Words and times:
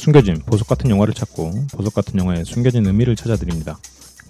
숨겨진 0.00 0.40
보석 0.46 0.66
같은 0.66 0.88
영화를 0.88 1.12
찾고 1.12 1.66
보석 1.72 1.92
같은 1.92 2.18
영화의 2.18 2.46
숨겨진 2.46 2.86
의미를 2.86 3.14
찾아드립니다. 3.16 3.78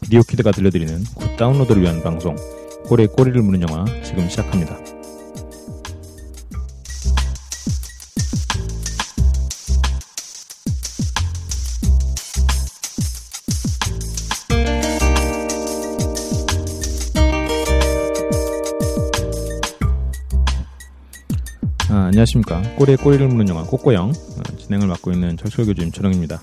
비디오 0.00 0.20
키드가 0.22 0.50
들려드리는 0.50 1.04
굿 1.14 1.36
다운로드를 1.36 1.80
위한 1.80 2.02
방송 2.02 2.34
꼬리에 2.86 3.06
꼬리를 3.06 3.40
무는 3.40 3.62
영화 3.62 3.84
지금 4.02 4.28
시작합니다. 4.28 4.76
아, 21.90 22.06
안녕하십니까. 22.06 22.62
꼬리에 22.76 22.96
꼬리를 22.96 23.28
무는 23.28 23.48
영화 23.48 23.62
꼬꼬영 23.62 24.10
어, 24.10 24.49
진행을 24.70 24.86
맡고 24.86 25.10
있는 25.10 25.36
철철 25.36 25.66
교주 25.66 25.82
임철영입니다. 25.82 26.40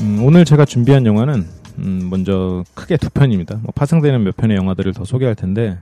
음, 0.00 0.20
오늘 0.24 0.44
제가 0.44 0.64
준비한 0.64 1.06
영화는 1.06 1.46
음, 1.78 2.08
먼저 2.10 2.64
크게 2.74 2.96
두 2.96 3.10
편입니다. 3.10 3.60
뭐 3.62 3.72
파생되는 3.76 4.24
몇 4.24 4.36
편의 4.36 4.56
영화들을 4.56 4.92
더 4.92 5.04
소개할 5.04 5.36
텐데 5.36 5.78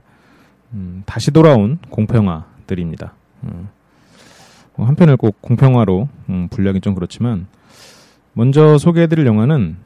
음, 0.73 1.01
다시 1.07 1.31
돌아온 1.31 1.79
공평화들입니다. 1.89 3.13
음, 3.45 3.69
뭐한 4.75 4.95
편을 4.95 5.17
꼭 5.17 5.41
공평화로 5.41 6.09
음, 6.29 6.47
분류하기 6.49 6.81
좀 6.81 6.93
그렇지만 6.93 7.47
먼저 8.33 8.77
소개해드릴 8.77 9.25
영화는 9.25 9.77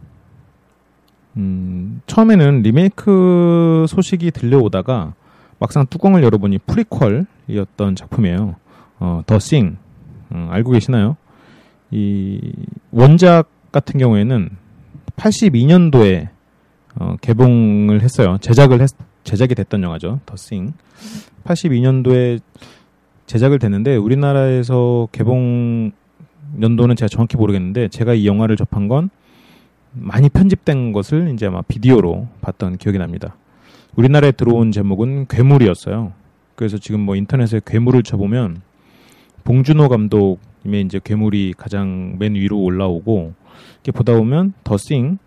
음, 1.38 2.02
처음에는 2.06 2.64
리메이크 2.64 3.86
소식이 3.88 4.32
들려오다가 4.32 5.14
막상 5.58 5.86
뚜껑을 5.88 6.22
열어보니 6.22 6.58
프리퀄이었던 6.58 7.96
작품이에요. 7.96 8.56
어, 9.00 9.22
더 9.26 9.40
싱. 9.40 9.78
음, 10.34 10.48
알고 10.50 10.72
계시나요? 10.72 11.18
이 11.92 12.40
원작 12.92 13.50
같은 13.72 14.00
경우에는 14.00 14.50
82년도에 15.16 16.30
어, 16.96 17.16
개봉을 17.22 18.02
했어요. 18.02 18.38
제작을 18.42 18.82
했, 18.82 18.90
제작이 19.24 19.56
됐던 19.56 19.84
영화죠. 19.84 20.20
더 20.26 20.36
싱. 20.36 20.74
82년도에 21.46 22.40
제작을 23.26 23.60
됐는데 23.60 23.96
우리나라에서 23.96 25.08
개봉 25.12 25.92
연도는 26.62 26.96
제가 26.96 27.08
정확히 27.08 27.38
모르겠는데 27.38 27.88
제가 27.88 28.14
이 28.14 28.28
영화를 28.28 28.58
접한 28.58 28.88
건 28.88 29.10
많이 29.94 30.30
편집된 30.30 30.92
것을 30.92 31.32
이제 31.34 31.48
아마 31.48 31.62
비디오로 31.62 32.28
봤던 32.42 32.78
기억이 32.78 32.98
납니다. 32.98 33.36
우리나라에 33.96 34.32
들어온 34.32 34.72
제목은 34.72 35.28
괴물이었어요. 35.28 36.14
그래서 36.56 36.78
지금 36.78 37.02
뭐 37.02 37.16
인터넷에 37.16 37.62
괴물을 37.66 38.04
쳐보면 38.04 38.62
봉준호 39.44 39.90
감독님의 39.90 40.84
이제 40.86 41.00
괴물이 41.04 41.54
가장 41.58 42.18
맨 42.20 42.36
위로 42.36 42.60
올라오고 42.60 43.34
이렇게 43.76 43.92
보다 43.92 44.14
보면 44.14 44.54
더싱이라는 44.64 45.20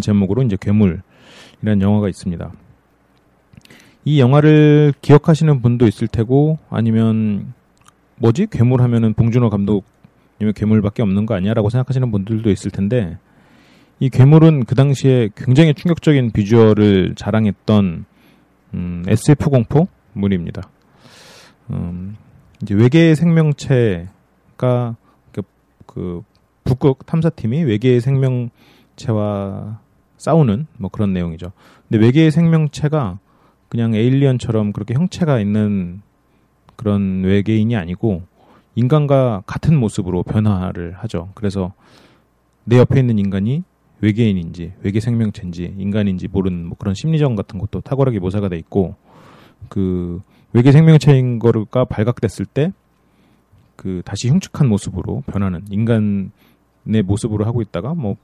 제목으로 0.00 0.42
이제 0.42 0.56
괴물이라는 0.60 1.02
영화가 1.80 2.08
있습니다. 2.08 2.52
이 4.04 4.20
영화를 4.20 4.92
기억하시는 5.00 5.62
분도 5.62 5.86
있을 5.86 6.08
테고 6.08 6.58
아니면 6.70 7.52
뭐지 8.16 8.48
괴물 8.50 8.82
하면은 8.82 9.14
봉준호 9.14 9.50
감독님의 9.50 10.52
괴물밖에 10.54 11.02
없는 11.02 11.26
거 11.26 11.34
아니야라고 11.34 11.70
생각하시는 11.70 12.10
분들도 12.10 12.50
있을 12.50 12.70
텐데 12.70 13.18
이 14.00 14.10
괴물은 14.10 14.64
그 14.64 14.74
당시에 14.74 15.28
굉장히 15.36 15.74
충격적인 15.74 16.32
비주얼을 16.32 17.14
자랑했던 17.14 18.04
음, 18.74 19.04
SF 19.06 19.50
공포물입니다. 19.50 20.68
음, 21.70 22.16
이제 22.62 22.74
외계의 22.74 23.16
생명체가 23.16 24.06
그, 25.32 25.42
그 25.86 26.22
북극 26.64 27.04
탐사팀이 27.06 27.64
외계의 27.64 28.00
생명체와 28.00 29.80
싸우는 30.16 30.68
뭐 30.78 30.90
그런 30.90 31.12
내용이죠. 31.12 31.50
근데 31.88 32.04
외계의 32.04 32.30
생명체가 32.30 33.18
그냥 33.68 33.94
에일리언처럼 33.94 34.72
그렇게 34.72 34.94
형체가 34.94 35.40
있는 35.40 36.02
그런 36.76 37.22
외계인이 37.24 37.74
아니고 37.74 38.22
인간과 38.74 39.42
같은 39.46 39.76
모습으로 39.76 40.22
변화를 40.22 40.92
하죠. 40.98 41.30
그래서 41.34 41.72
내 42.64 42.78
옆에 42.78 43.00
있는 43.00 43.18
인간이 43.18 43.64
외계인인지 44.00 44.72
외계 44.82 45.00
생명체인지 45.00 45.74
인간인지 45.78 46.28
모르는 46.28 46.66
뭐 46.66 46.76
그런 46.78 46.94
심리전 46.94 47.34
같은 47.34 47.58
것도 47.58 47.80
탁월하게 47.80 48.20
묘사가 48.20 48.48
돼 48.48 48.56
있고 48.58 48.94
그 49.68 50.20
외계 50.52 50.72
생명체인 50.72 51.38
거가 51.38 51.84
발각됐을 51.84 52.46
때 52.46 52.72
그 53.82 54.00
다시 54.04 54.28
흉측한 54.28 54.68
모습으로 54.68 55.22
변하는 55.26 55.64
인간의 55.68 57.02
모습으로 57.04 57.44
하고 57.44 57.62
있다가 57.62 57.94
뭐 57.94 58.16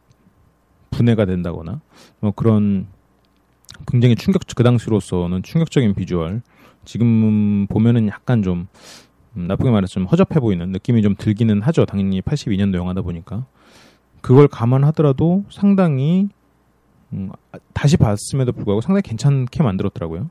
분해가 0.91 1.25
된다거나 1.25 1.81
뭐 2.21 2.31
그런 2.31 2.87
굉장히 3.91 4.15
충격 4.15 4.43
그 4.55 4.63
당시로서는 4.63 5.43
충격적인 5.43 5.95
비주얼 5.95 6.43
지금 6.85 7.67
보면은 7.67 8.07
약간 8.07 8.43
좀 8.45 8.69
음, 9.37 9.47
나쁘게 9.47 9.71
말해서 9.71 9.95
좀 9.95 10.05
허접해 10.05 10.39
보이는 10.41 10.71
느낌이 10.71 11.03
좀 11.03 11.17
들기는 11.17 11.61
하죠 11.61 11.85
당연히 11.85 12.21
82년도 12.21 12.77
영화다 12.77 13.03
보니까 13.03 13.45
그걸 14.21 14.47
감안하더라도 14.47 15.45
상당히 15.51 16.29
음, 17.13 17.31
다시 17.73 17.97
봤음에도 17.97 18.53
불구하고 18.53 18.81
상당히 18.81 19.03
괜찮게 19.03 19.63
만들었더라고요. 19.63 20.31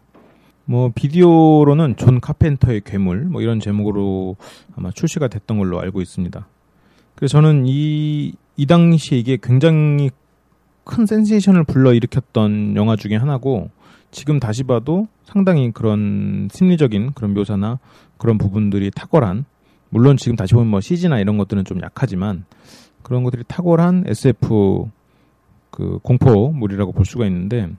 뭐 0.69 0.91
비디오로는 0.93 1.95
존 1.95 2.19
카펜터의 2.19 2.81
괴물 2.81 3.23
뭐 3.23 3.41
이런 3.41 3.61
제목으로 3.61 4.35
아마 4.75 4.91
출시가 4.91 5.29
됐던 5.29 5.57
걸로 5.57 5.79
알고 5.79 6.01
있습니다. 6.01 6.45
그래서 7.15 7.31
저는 7.31 7.63
이, 7.65 8.33
이 8.57 8.65
당시에 8.65 9.17
이게 9.17 9.37
굉장히 9.41 10.11
큰 10.83 11.05
센세이션을 11.05 11.63
불러일으켰던 11.63 12.75
영화 12.75 12.97
중에 12.97 13.15
하나고 13.15 13.69
지금 14.11 14.41
다시 14.41 14.63
봐도 14.63 15.07
상당히 15.23 15.71
그런 15.71 16.49
심리적인 16.51 17.13
그런 17.13 17.33
묘사나 17.33 17.79
그런 18.17 18.37
부분들이 18.37 18.91
탁월한 18.91 19.45
물론 19.89 20.17
지금 20.17 20.35
다시 20.35 20.53
보면 20.53 20.67
뭐 20.67 20.81
CG나 20.81 21.19
이런 21.19 21.37
것들은 21.37 21.63
좀 21.63 21.81
약하지만 21.81 22.43
그런 23.03 23.23
것들이 23.23 23.43
탁월한 23.47 24.03
SF 24.05 24.89
그 25.71 25.99
공포물이라고 26.03 26.91
볼 26.91 27.05
수가 27.05 27.25
있는데 27.27 27.69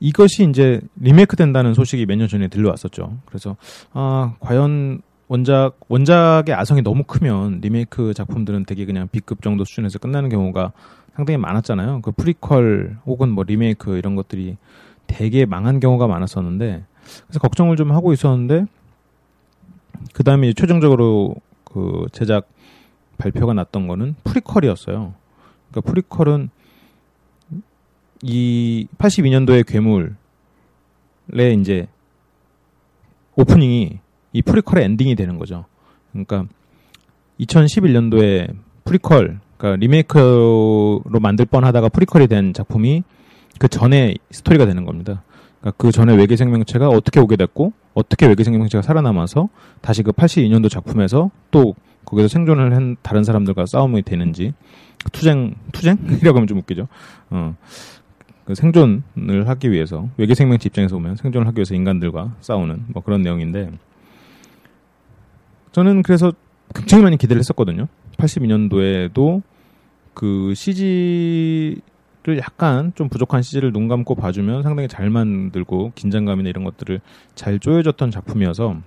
이것이 0.00 0.48
이제 0.48 0.80
리메이크 0.96 1.36
된다는 1.36 1.74
소식이 1.74 2.06
몇 2.06 2.16
년 2.16 2.28
전에 2.28 2.48
들려왔었죠. 2.48 3.18
그래서 3.26 3.56
아 3.92 4.34
과연 4.40 5.02
원작 5.28 5.78
원작의 5.88 6.54
아성이 6.54 6.82
너무 6.82 7.04
크면 7.04 7.60
리메이크 7.60 8.14
작품들은 8.14 8.64
되게 8.64 8.86
그냥 8.86 9.08
B급 9.10 9.42
정도 9.42 9.64
수준에서 9.64 9.98
끝나는 9.98 10.28
경우가 10.30 10.72
상당히 11.14 11.36
많았잖아요. 11.38 12.00
그 12.02 12.12
프리퀄 12.12 12.62
혹은 13.06 13.30
뭐 13.30 13.44
리메이크 13.44 13.98
이런 13.98 14.14
것들이 14.14 14.56
되게 15.06 15.46
망한 15.46 15.80
경우가 15.80 16.06
많았었는데 16.06 16.84
그래서 17.26 17.40
걱정을 17.40 17.76
좀 17.76 17.92
하고 17.92 18.12
있었는데 18.12 18.66
그 20.12 20.22
다음에 20.22 20.52
최종적으로 20.52 21.34
그 21.64 22.06
제작 22.12 22.48
발표가 23.18 23.52
났던 23.52 23.88
거는 23.88 24.14
프리퀄이었어요. 24.24 25.14
그러니까 25.70 25.90
프리퀄은 25.90 26.50
이 28.22 28.86
82년도의 28.98 29.66
괴물의 29.66 30.14
이제 31.60 31.86
오프닝이 33.36 33.98
이 34.32 34.42
프리퀄의 34.42 34.84
엔딩이 34.84 35.14
되는 35.14 35.38
거죠. 35.38 35.64
그러니까 36.12 36.46
2011년도에 37.40 38.54
프리퀄 38.84 39.28
그러니까 39.56 39.76
리메이크로 39.76 41.02
만들 41.20 41.44
뻔 41.44 41.64
하다가 41.64 41.88
프리퀄이 41.88 42.26
된 42.26 42.52
작품이 42.52 43.02
그 43.58 43.68
전에 43.68 44.14
스토리가 44.30 44.66
되는 44.66 44.84
겁니다. 44.84 45.22
그러니까 45.60 45.76
그 45.76 45.90
전에 45.92 46.14
외계 46.14 46.36
생명체가 46.36 46.88
어떻게 46.88 47.20
오게 47.20 47.36
됐고 47.36 47.72
어떻게 47.94 48.26
외계 48.26 48.44
생명체가 48.44 48.82
살아남아서 48.82 49.48
다시 49.80 50.02
그 50.02 50.12
82년도 50.12 50.70
작품에서 50.70 51.30
또 51.50 51.74
거기서 52.04 52.28
생존을 52.28 52.74
한 52.74 52.96
다른 53.02 53.24
사람들과 53.24 53.66
싸움이 53.66 54.02
되는지 54.02 54.54
투쟁 55.12 55.54
투쟁이라고 55.72 56.36
하면 56.36 56.46
좀 56.46 56.58
웃기죠. 56.58 56.88
어. 57.30 57.56
그 58.48 58.54
생존을 58.54 59.46
하기 59.46 59.70
위해서 59.70 60.08
외계 60.16 60.34
생명체 60.34 60.68
입장에서 60.68 60.96
보면 60.96 61.16
생존을 61.16 61.46
하기 61.48 61.58
위해서 61.58 61.74
인간들과 61.74 62.34
싸우는 62.40 62.86
뭐 62.88 63.02
그런 63.02 63.20
내용인데 63.20 63.70
저는 65.72 66.02
그래서 66.02 66.32
굉장히 66.74 67.04
많이 67.04 67.18
기대를 67.18 67.40
했었거든요. 67.40 67.88
82년도에도 68.16 69.42
그 70.14 70.54
CG를 70.54 71.82
약간 72.38 72.92
좀 72.94 73.10
부족한 73.10 73.42
CG를 73.42 73.70
눈 73.70 73.86
감고 73.86 74.14
봐주면 74.14 74.62
상당히 74.62 74.88
잘 74.88 75.10
만들고 75.10 75.92
긴장감이나 75.94 76.48
이런 76.48 76.64
것들을 76.64 77.02
잘 77.34 77.58
조여줬던 77.58 78.10
작품이어서 78.10 78.78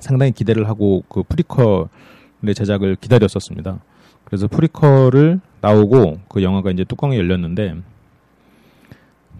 상당히 0.00 0.32
기대를 0.32 0.68
하고 0.68 1.04
그 1.08 1.22
프리퀄의 1.22 2.52
제작을 2.56 2.96
기다렸었습니다. 2.96 3.78
그래서 4.24 4.48
프리퀄을 4.48 5.40
나오고 5.60 6.18
그 6.28 6.42
영화가 6.42 6.72
이제 6.72 6.82
뚜껑이 6.82 7.16
열렸는데 7.16 7.76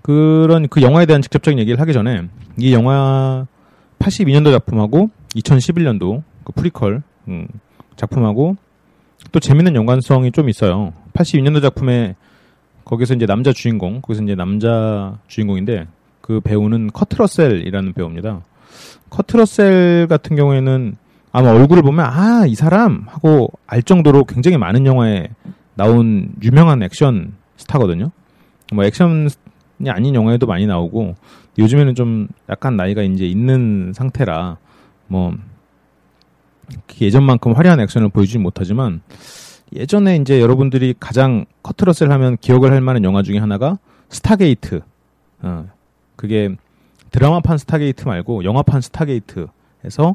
그런 0.07 0.69
그 0.69 0.83
영화에 0.83 1.05
대한 1.05 1.21
직접적인 1.21 1.59
얘기를 1.59 1.81
하기 1.81 1.93
전에 1.93 2.29
이 2.59 2.73
영화 2.73 3.45
82년도 3.99 4.53
작품하고 4.53 5.11
2011년도 5.35 6.23
그 6.45 6.53
프리퀄 6.53 7.01
음, 7.27 7.49
작품하고 7.97 8.55
또 9.33 9.41
재밌는 9.41 9.75
연관성이 9.75 10.31
좀 10.31 10.49
있어요. 10.49 10.93
82년도 11.13 11.61
작품에 11.61 12.15
거기서 12.85 13.15
이제 13.15 13.27
남자 13.27 13.53
주인공, 13.53 14.01
거기서 14.01 14.23
이제 14.23 14.37
남자 14.37 15.19
주인공인데 15.27 15.89
그 16.21 16.41
배우는 16.41 16.93
커트러셀이라는 16.93 17.93
배우입니다. 17.93 18.43
커트러셀 19.11 20.07
같은 20.07 20.37
경우에는 20.37 20.95
아마 21.33 21.51
얼굴을 21.51 21.83
보면 21.83 22.05
아 22.05 22.47
이 22.47 22.55
사람 22.55 23.07
하고 23.09 23.51
알 23.67 23.83
정도로 23.83 24.23
굉장히 24.23 24.57
많은 24.57 24.87
영화에 24.87 25.31
나온 25.75 26.29
유명한 26.45 26.85
액션 26.85 27.35
스타거든요. 27.57 28.13
뭐 28.73 28.85
액션이 28.85 29.31
아닌 29.89 30.15
영화에도 30.15 30.47
많이 30.47 30.67
나오고 30.67 31.15
요즘에는 31.59 31.95
좀 31.95 32.29
약간 32.49 32.77
나이가 32.77 33.03
이제 33.03 33.27
있는 33.27 33.93
상태라 33.95 34.59
뭐 35.07 35.35
예전만큼 37.01 37.53
화려한 37.53 37.81
액션을 37.81 38.09
보여주지 38.09 38.39
못하지만 38.39 39.01
예전에 39.75 40.17
이제 40.17 40.41
여러분들이 40.41 40.95
가장 40.99 41.45
커트러셀 41.63 42.11
하면 42.11 42.37
기억을 42.39 42.73
할 42.73 42.81
만한 42.81 43.05
영화 43.05 43.23
중에 43.23 43.39
하나가 43.39 43.79
스타게이트. 44.09 44.81
어, 45.41 45.69
그게 46.15 46.57
드라마판 47.11 47.59
스타게이트 47.59 48.07
말고 48.07 48.45
영화판 48.45 48.81
스타게이트에서 48.81 50.15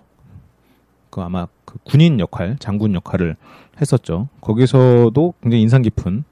그 1.09 1.21
아마 1.21 1.47
그 1.65 1.77
군인 1.83 2.19
역할, 2.19 2.55
장군 2.59 2.93
역할을 2.93 3.35
했었죠. 3.79 4.29
거기서도 4.39 5.33
굉장히 5.41 5.61
인상 5.63 5.81
깊은 5.81 6.23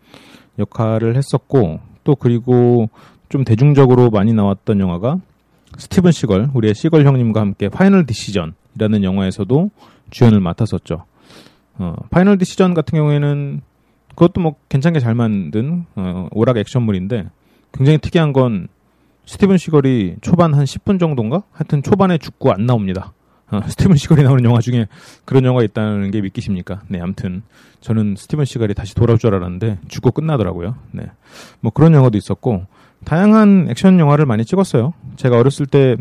역할을 0.57 1.15
했었고 1.17 1.79
또 2.03 2.15
그리고 2.15 2.89
좀 3.29 3.43
대중적으로 3.43 4.09
많이 4.09 4.33
나왔던 4.33 4.79
영화가 4.79 5.19
스티븐 5.77 6.11
시걸, 6.11 6.49
우리의 6.53 6.73
시걸 6.73 7.05
형님과 7.05 7.39
함께 7.41 7.69
파이널 7.69 8.05
디시전이라는 8.05 9.03
영화에서도 9.03 9.69
주연을 10.09 10.39
맡았었죠. 10.39 11.05
어, 11.77 11.95
파이널 12.09 12.39
디시전 12.39 12.73
같은 12.73 12.97
경우에는 12.97 13.61
그것도 14.09 14.41
뭐 14.41 14.55
괜찮게 14.67 14.99
잘 14.99 15.13
만든 15.13 15.85
어, 15.95 16.27
오락 16.31 16.57
액션물인데 16.57 17.29
굉장히 17.71 17.99
특이한 17.99 18.33
건 18.33 18.67
스티븐 19.25 19.57
시걸이 19.57 20.15
초반 20.21 20.55
한 20.55 20.65
10분 20.65 20.99
정도인가? 20.99 21.43
하여튼 21.51 21.83
초반에 21.83 22.17
죽고 22.17 22.51
안 22.51 22.65
나옵니다. 22.65 23.13
어, 23.51 23.61
스티븐 23.69 23.95
시걸이 23.95 24.23
나오는 24.23 24.43
영화 24.43 24.59
중에 24.59 24.87
그런 25.25 25.45
영화가 25.45 25.63
있다는 25.65 26.09
게 26.09 26.21
믿기십니까? 26.21 26.81
네, 26.87 26.99
아무튼 26.99 27.43
저는 27.79 28.15
스티븐 28.17 28.45
시걸이 28.45 28.73
다시 28.73 28.95
돌아올 28.95 29.19
줄 29.19 29.35
알았는데 29.35 29.79
죽고 29.87 30.11
끝나더라고요. 30.11 30.75
네, 30.91 31.03
뭐 31.61 31.71
그런 31.71 31.93
영화도 31.93 32.17
있었고 32.17 32.65
다양한 33.05 33.67
액션 33.69 33.99
영화를 33.99 34.25
많이 34.25 34.45
찍었어요. 34.45 34.93
제가 35.15 35.37
어렸을 35.37 35.65
때 35.65 35.95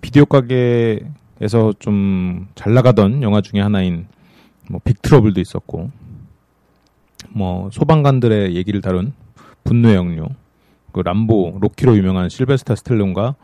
비디오 0.00 0.24
가게에서 0.24 1.72
좀 1.78 2.48
잘 2.54 2.74
나가던 2.74 3.22
영화 3.22 3.40
중에 3.40 3.60
하나인 3.60 4.06
뭐 4.68 4.80
빅트러블도 4.84 5.40
있었고 5.40 5.90
뭐 7.30 7.70
소방관들의 7.72 8.54
얘기를 8.56 8.80
다룬 8.80 9.12
분노의 9.64 9.96
역류 9.96 10.26
그 10.92 11.00
람보 11.00 11.58
로키로 11.60 11.96
유명한 11.96 12.28
실베스타 12.28 12.74
스텔론과 12.74 13.36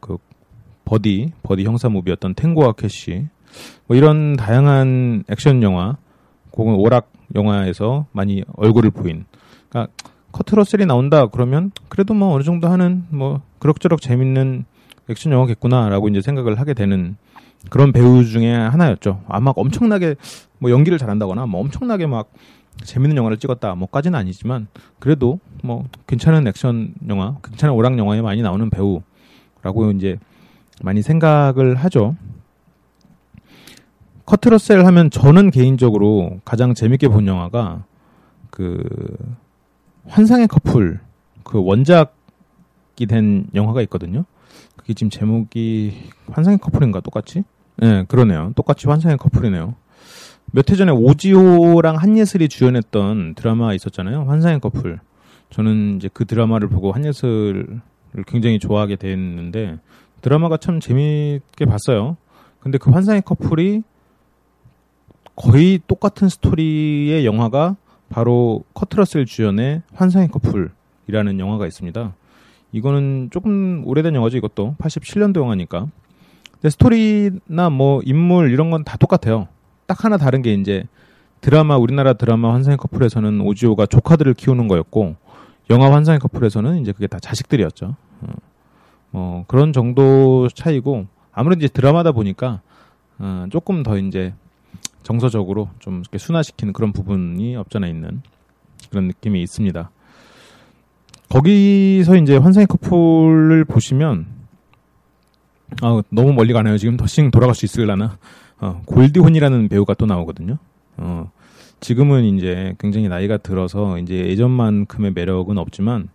그 0.00 0.18
버디 0.84 1.32
버디 1.42 1.64
형사 1.64 1.88
무비였던 1.88 2.34
탱고와 2.34 2.72
캐시 2.72 3.26
뭐 3.86 3.96
이런 3.96 4.36
다양한 4.36 5.24
액션 5.28 5.62
영화 5.62 5.96
혹은 6.56 6.74
오락 6.74 7.12
영화에서 7.34 8.06
많이 8.12 8.44
얼굴을 8.56 8.90
보인 8.90 9.26
그러니까 9.68 9.92
커트 10.34 10.56
러셀이 10.56 10.84
나온다 10.84 11.28
그러면 11.28 11.70
그래도 11.88 12.12
뭐 12.12 12.34
어느 12.34 12.42
정도 12.42 12.66
하는 12.66 13.04
뭐 13.10 13.40
그럭저럭 13.60 14.00
재밌는 14.00 14.64
액션 15.08 15.30
영화겠구나라고 15.30 16.08
이제 16.08 16.20
생각을 16.20 16.58
하게 16.58 16.74
되는 16.74 17.16
그런 17.70 17.92
배우 17.92 18.24
중에 18.24 18.52
하나였죠. 18.52 19.22
아마 19.28 19.52
엄청나게 19.54 20.16
뭐 20.58 20.72
연기를 20.72 20.98
잘한다거나 20.98 21.46
뭐 21.46 21.60
엄청나게 21.60 22.08
막 22.08 22.32
재밌는 22.82 23.16
영화를 23.16 23.36
찍었다 23.36 23.76
뭐까지는 23.76 24.18
아니지만 24.18 24.66
그래도 24.98 25.38
뭐 25.62 25.84
괜찮은 26.08 26.48
액션 26.48 26.94
영화, 27.08 27.36
괜찮은 27.44 27.72
오락 27.72 27.96
영화에 27.96 28.20
많이 28.20 28.42
나오는 28.42 28.68
배우라고 28.70 29.92
이제 29.92 30.18
많이 30.82 31.00
생각을 31.00 31.76
하죠. 31.76 32.16
커트러셀 34.26 34.84
하면 34.84 35.10
저는 35.10 35.52
개인적으로 35.52 36.40
가장 36.44 36.74
재밌게 36.74 37.06
본 37.06 37.28
영화가 37.28 37.84
그 38.50 38.82
환상의 40.06 40.48
커플 40.48 41.00
그 41.42 41.62
원작이 41.62 43.06
된 43.08 43.46
영화가 43.54 43.82
있거든요. 43.82 44.24
그게 44.76 44.94
지금 44.94 45.10
제목이 45.10 46.10
환상의 46.30 46.58
커플인가 46.58 47.00
똑같이? 47.00 47.42
네, 47.76 48.04
그러네요. 48.04 48.52
똑같이 48.54 48.86
환상의 48.86 49.16
커플이네요. 49.18 49.74
몇 50.52 50.70
해 50.70 50.76
전에 50.76 50.92
오지호랑 50.92 51.96
한예슬이 51.96 52.48
주연했던 52.48 53.34
드라마 53.34 53.74
있었잖아요. 53.74 54.24
환상의 54.24 54.60
커플. 54.60 55.00
저는 55.50 55.96
이제 55.96 56.08
그 56.12 56.24
드라마를 56.26 56.68
보고 56.68 56.92
한예슬을 56.92 57.80
굉장히 58.26 58.58
좋아하게 58.58 58.96
됐는데 58.96 59.78
드라마가 60.20 60.56
참 60.56 60.80
재미있게 60.80 61.64
봤어요. 61.64 62.16
근데 62.60 62.78
그 62.78 62.90
환상의 62.90 63.22
커플이 63.22 63.82
거의 65.36 65.80
똑같은 65.86 66.28
스토리의 66.28 67.26
영화가 67.26 67.76
바로 68.08 68.64
커트러셀 68.74 69.26
주연의 69.26 69.82
환상의 69.92 70.28
커플이라는 70.28 71.38
영화가 71.40 71.66
있습니다. 71.66 72.14
이거는 72.72 73.28
조금 73.32 73.82
오래된 73.86 74.14
영화죠, 74.14 74.36
이것도. 74.36 74.76
87년도 74.78 75.36
영화니까. 75.40 75.86
근데 76.52 76.70
스토리나 76.70 77.70
뭐 77.70 78.00
인물 78.04 78.50
이런 78.50 78.70
건 78.70 78.84
다 78.84 78.96
똑같아요. 78.96 79.48
딱 79.86 80.04
하나 80.04 80.16
다른 80.16 80.42
게 80.42 80.54
이제 80.54 80.84
드라마 81.40 81.76
우리나라 81.76 82.14
드라마 82.14 82.52
환상의 82.54 82.78
커플에서는 82.78 83.40
오지오가 83.42 83.86
조카들을 83.86 84.32
키우는 84.34 84.66
거였고 84.68 85.16
영화 85.70 85.92
환상의 85.92 86.18
커플에서는 86.20 86.80
이제 86.80 86.92
그게 86.92 87.06
다 87.06 87.18
자식들이었죠. 87.18 87.94
어, 88.22 88.32
뭐 89.10 89.44
그런 89.46 89.72
정도 89.72 90.48
차이고 90.48 91.06
아무래도 91.32 91.64
이제 91.64 91.68
드라마다 91.68 92.12
보니까 92.12 92.60
어, 93.18 93.46
조금 93.50 93.82
더 93.82 93.98
이제 93.98 94.32
정서적으로 95.04 95.68
좀 95.78 96.00
이렇게 96.00 96.18
순화시키는 96.18 96.72
그런 96.72 96.92
부분이 96.92 97.54
없잖아 97.54 97.86
있는 97.86 98.22
그런 98.90 99.06
느낌이 99.06 99.40
있습니다. 99.42 99.90
거기서 101.28 102.16
이제 102.16 102.36
환상의 102.36 102.66
커플을 102.66 103.64
보시면 103.64 104.26
아, 105.82 106.02
너무 106.10 106.32
멀리 106.32 106.52
가나요? 106.52 106.78
지금 106.78 106.96
더싱 106.96 107.30
돌아갈 107.30 107.54
수 107.54 107.64
있을라나? 107.64 108.18
어, 108.60 108.82
골디혼이라는 108.86 109.68
배우가 109.68 109.94
또 109.94 110.06
나오거든요. 110.06 110.58
어, 110.96 111.30
지금은 111.80 112.24
이제 112.36 112.74
굉장히 112.78 113.08
나이가 113.08 113.36
들어서 113.36 113.98
이제 113.98 114.14
예전만큼의 114.14 115.12
매력은 115.12 115.58
없지만 115.58 116.08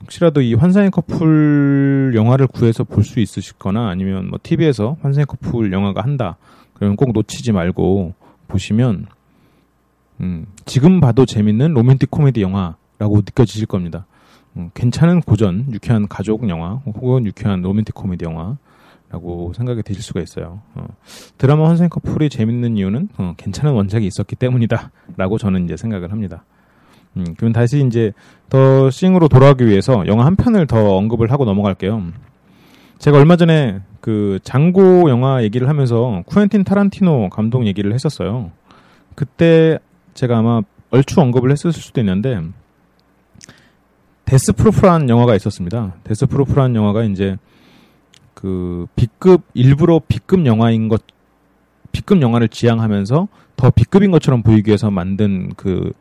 혹시라도 0.00 0.40
이 0.42 0.54
환상의 0.54 0.90
커플 0.90 2.12
영화를 2.14 2.46
구해서 2.46 2.84
볼 2.84 3.04
수 3.04 3.20
있으시거나 3.20 3.88
아니면 3.88 4.28
뭐 4.28 4.38
TV에서 4.42 4.96
환상의 5.02 5.26
커플 5.26 5.72
영화가 5.72 6.02
한다. 6.02 6.36
그러면 6.74 6.96
꼭 6.96 7.12
놓치지 7.12 7.52
말고 7.52 8.14
보시면 8.48 9.06
음, 10.20 10.46
지금 10.64 11.00
봐도 11.00 11.26
재밌는 11.26 11.72
로맨틱 11.74 12.10
코미디 12.10 12.42
영화라고 12.42 13.16
느껴지실 13.18 13.66
겁니다. 13.66 14.06
음, 14.56 14.70
괜찮은 14.74 15.20
고전, 15.20 15.66
유쾌한 15.72 16.06
가족 16.06 16.48
영화 16.48 16.74
혹은 16.86 17.26
유쾌한 17.26 17.62
로맨틱 17.62 17.94
코미디 17.94 18.24
영화 18.24 18.56
라고 19.10 19.52
생각이 19.54 19.82
드실 19.82 20.02
수가 20.02 20.20
있어요. 20.20 20.60
어, 20.74 20.86
드라마 21.38 21.68
환상의 21.68 21.88
커플이 21.88 22.28
재밌는 22.30 22.76
이유는 22.76 23.08
어, 23.18 23.34
괜찮은 23.36 23.72
원작이 23.72 24.06
있었기 24.06 24.34
때문이다. 24.36 24.90
라고 25.16 25.38
저는 25.38 25.64
이제 25.64 25.76
생각을 25.76 26.10
합니다. 26.10 26.44
음, 27.16 27.24
그럼 27.36 27.52
다시 27.52 27.84
이제 27.86 28.12
더 28.48 28.90
싱으로 28.90 29.28
돌아가기 29.28 29.66
위해서 29.66 30.04
영화 30.06 30.26
한 30.26 30.34
편을 30.34 30.66
더 30.66 30.96
언급을 30.96 31.30
하고 31.30 31.44
넘어갈게요. 31.44 32.02
제가 32.98 33.18
얼마 33.18 33.36
전에 33.36 33.80
그 34.00 34.38
장고 34.42 35.08
영화 35.10 35.42
얘기를 35.42 35.68
하면서 35.68 36.22
쿠엔틴 36.26 36.64
타란티노 36.64 37.30
감독 37.30 37.66
얘기를 37.66 37.92
했었어요. 37.92 38.50
그때 39.14 39.78
제가 40.14 40.38
아마 40.38 40.62
얼추 40.90 41.20
언급을 41.20 41.50
했을 41.50 41.72
수도 41.72 42.00
있는데 42.00 42.40
데스 44.24 44.52
프루프라는 44.52 45.08
영화가 45.08 45.34
있었습니다. 45.36 45.94
데스 46.04 46.26
프루프라는 46.26 46.74
영화가 46.76 47.04
이제 47.04 47.36
그 48.32 48.86
B급 48.96 49.42
일부러 49.54 50.00
B급 50.06 50.46
영화인 50.46 50.88
것 50.88 51.02
B급 51.92 52.20
영화를 52.22 52.48
지향하면서 52.48 53.28
더 53.56 53.70
B급인 53.70 54.10
것처럼 54.10 54.42
보이기 54.42 54.68
위해서 54.68 54.90
만든 54.90 55.50
그 55.56 55.92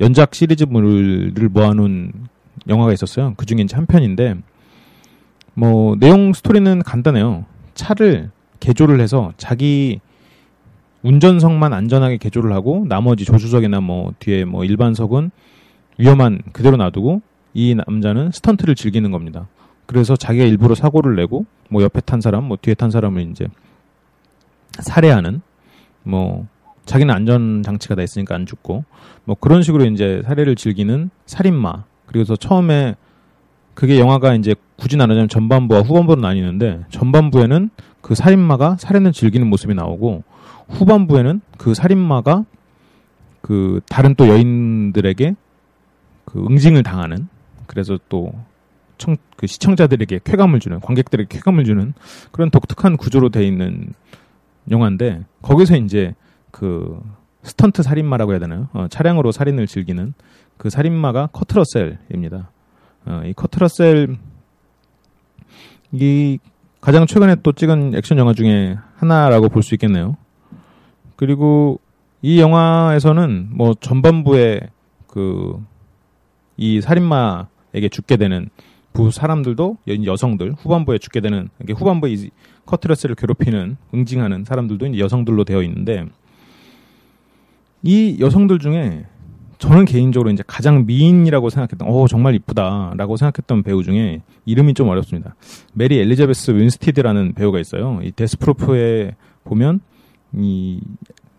연작 0.00 0.34
시리즈물을 0.34 1.48
모아놓은 1.50 2.12
영화가 2.68 2.92
있었어요. 2.92 3.34
그 3.36 3.46
중에 3.46 3.60
이제 3.62 3.76
한 3.76 3.86
편인데 3.86 4.36
뭐 5.54 5.96
내용 5.96 6.32
스토리는 6.32 6.82
간단해요. 6.82 7.44
차를 7.74 8.30
개조를 8.60 9.00
해서 9.00 9.32
자기 9.36 10.00
운전석만 11.02 11.72
안전하게 11.72 12.18
개조를 12.18 12.52
하고 12.52 12.84
나머지 12.88 13.24
조수석이나 13.24 13.80
뭐 13.80 14.12
뒤에 14.18 14.44
뭐 14.44 14.64
일반석은 14.64 15.30
위험한 15.98 16.42
그대로 16.52 16.76
놔두고 16.76 17.22
이 17.54 17.74
남자는 17.74 18.30
스턴트를 18.32 18.74
즐기는 18.74 19.10
겁니다. 19.10 19.48
그래서 19.86 20.14
자기가 20.14 20.44
일부러 20.44 20.74
사고를 20.74 21.16
내고 21.16 21.46
뭐 21.68 21.82
옆에 21.82 22.00
탄 22.00 22.20
사람, 22.20 22.44
뭐 22.44 22.56
뒤에 22.60 22.74
탄 22.74 22.90
사람을 22.90 23.30
이제 23.30 23.48
살해하는 24.72 25.40
뭐 26.02 26.46
자기는 26.84 27.12
안전 27.12 27.62
장치가 27.62 27.94
다 27.94 28.02
있으니까 28.02 28.34
안 28.34 28.46
죽고 28.46 28.84
뭐 29.24 29.36
그런 29.38 29.62
식으로 29.62 29.84
이제 29.86 30.22
살해를 30.26 30.54
즐기는 30.54 31.10
살인마. 31.26 31.84
그리고서 32.06 32.36
처음에 32.36 32.96
그게 33.80 33.98
영화가 33.98 34.34
이제 34.34 34.54
굳이 34.76 34.98
나누자면 34.98 35.30
전반부와 35.30 35.80
후반부로 35.80 36.20
나뉘는데 36.20 36.84
전반부에는 36.90 37.70
그 38.02 38.14
살인마가 38.14 38.76
살인을 38.76 39.12
즐기는 39.12 39.46
모습이 39.46 39.72
나오고 39.72 40.22
후반부에는 40.68 41.40
그 41.56 41.72
살인마가 41.72 42.44
그 43.40 43.80
다른 43.88 44.14
또 44.16 44.28
여인들에게 44.28 45.34
그 46.26 46.44
응징을 46.44 46.82
당하는 46.82 47.28
그래서 47.66 47.98
또 48.10 48.34
청, 48.98 49.16
그 49.36 49.46
시청자들에게 49.46 50.20
쾌감을 50.24 50.60
주는 50.60 50.78
관객들에게 50.78 51.34
쾌감을 51.34 51.64
주는 51.64 51.94
그런 52.32 52.50
독특한 52.50 52.98
구조로 52.98 53.30
돼 53.30 53.46
있는 53.46 53.94
영화인데 54.70 55.24
거기서 55.40 55.78
이제 55.78 56.14
그 56.50 57.00
스턴트 57.44 57.82
살인마라고 57.82 58.32
해야 58.32 58.40
되나요? 58.40 58.68
어, 58.74 58.88
차량으로 58.90 59.32
살인을 59.32 59.66
즐기는 59.66 60.12
그 60.58 60.68
살인마가 60.68 61.28
커트러셀입니다. 61.28 62.50
어, 63.06 63.22
이 63.24 63.32
커트러셀 63.32 64.16
이 65.92 66.38
가장 66.80 67.06
최근에 67.06 67.36
또 67.42 67.52
찍은 67.52 67.94
액션 67.94 68.18
영화 68.18 68.32
중에 68.32 68.76
하나라고 68.96 69.48
볼 69.48 69.62
수 69.62 69.74
있겠네요. 69.74 70.16
그리고 71.16 71.80
이 72.22 72.40
영화에서는 72.40 73.48
뭐 73.52 73.74
전반부에 73.74 74.60
그 75.06 75.60
이 76.60 76.82
살인마에게 76.82 77.88
죽게 77.90 78.18
되는 78.18 78.50
부 78.92 79.10
사람들도 79.10 79.78
여성들 80.04 80.52
후반부에 80.58 80.98
죽게 80.98 81.20
되는 81.22 81.48
이게 81.62 81.72
후반부에 81.72 82.12
이 82.12 82.30
커트 82.66 82.85
러셀을 82.85 83.14
괴롭히는 83.14 83.78
응징하는 83.94 84.44
사람들도 84.44 84.98
여성들로 84.98 85.44
되어 85.44 85.62
있는데 85.62 86.04
이 87.82 88.18
여성들 88.20 88.58
중에 88.58 89.06
저는 89.60 89.84
개인적으로 89.84 90.30
이제 90.30 90.42
가장 90.46 90.86
미인이라고 90.86 91.50
생각했던, 91.50 91.86
어, 91.86 92.06
정말 92.08 92.34
이쁘다라고 92.34 93.18
생각했던 93.18 93.62
배우 93.62 93.82
중에 93.82 94.22
이름이 94.46 94.72
좀 94.72 94.88
어렵습니다. 94.88 95.36
메리 95.74 95.98
엘리자베스 95.98 96.52
윈스티드라는 96.52 97.34
배우가 97.34 97.60
있어요. 97.60 98.00
이 98.02 98.10
데스프루프에 98.10 99.14
보면 99.44 99.80
이 100.32 100.80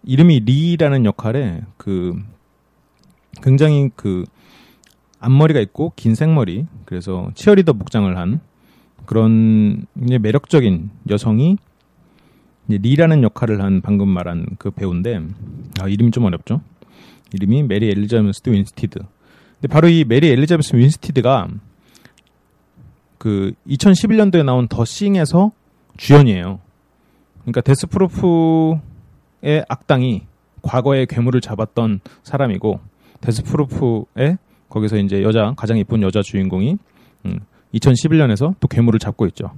이름이 0.04 0.42
리라는 0.42 1.06
역할에 1.06 1.62
그 1.78 2.16
굉장히 3.42 3.90
그 3.96 4.24
앞머리가 5.20 5.60
있고 5.62 5.92
긴 5.96 6.14
생머리 6.14 6.68
그래서 6.86 7.32
치어리더 7.34 7.74
복장을 7.74 8.16
한 8.18 8.40
그런 9.08 9.88
이제 10.04 10.20
매력적인 10.20 10.92
여성이 11.10 11.58
이제 12.68 12.78
리라는 12.78 13.24
역할을 13.24 13.62
한 13.62 13.82
방금 13.82 14.10
말한 14.10 14.46
그 14.60 14.70
배우인데 14.70 15.22
아 15.80 15.88
이름이 15.88 16.12
좀 16.12 16.26
어렵죠. 16.26 16.62
이름이 17.34 17.64
메리 17.64 17.90
엘리자베스 17.90 18.42
윈스티드. 18.48 19.00
근데 19.00 19.68
바로 19.68 19.88
이 19.90 20.04
메리 20.04 20.30
엘리자베스 20.30 20.76
윈스티드가 20.76 21.48
그 23.18 23.54
2011년도에 23.68 24.44
나온 24.44 24.68
더 24.68 24.84
싱에서 24.84 25.52
주연이에요. 25.98 26.60
그러니까 27.42 27.62
데스프로프의 27.62 28.80
악당이 29.68 30.24
과거에 30.62 31.06
괴물을 31.06 31.42
잡았던 31.42 32.02
사람이고 32.24 32.80
데스프로프의 33.22 34.38
거기서 34.70 34.98
이제 34.98 35.22
여자 35.22 35.54
가장 35.56 35.78
이쁜 35.78 36.02
여자 36.02 36.22
주인공이 36.22 36.78
음, 37.26 37.40
2011년에서 37.74 38.56
또 38.60 38.68
괴물을 38.68 39.00
잡고 39.00 39.28
있죠. 39.28 39.52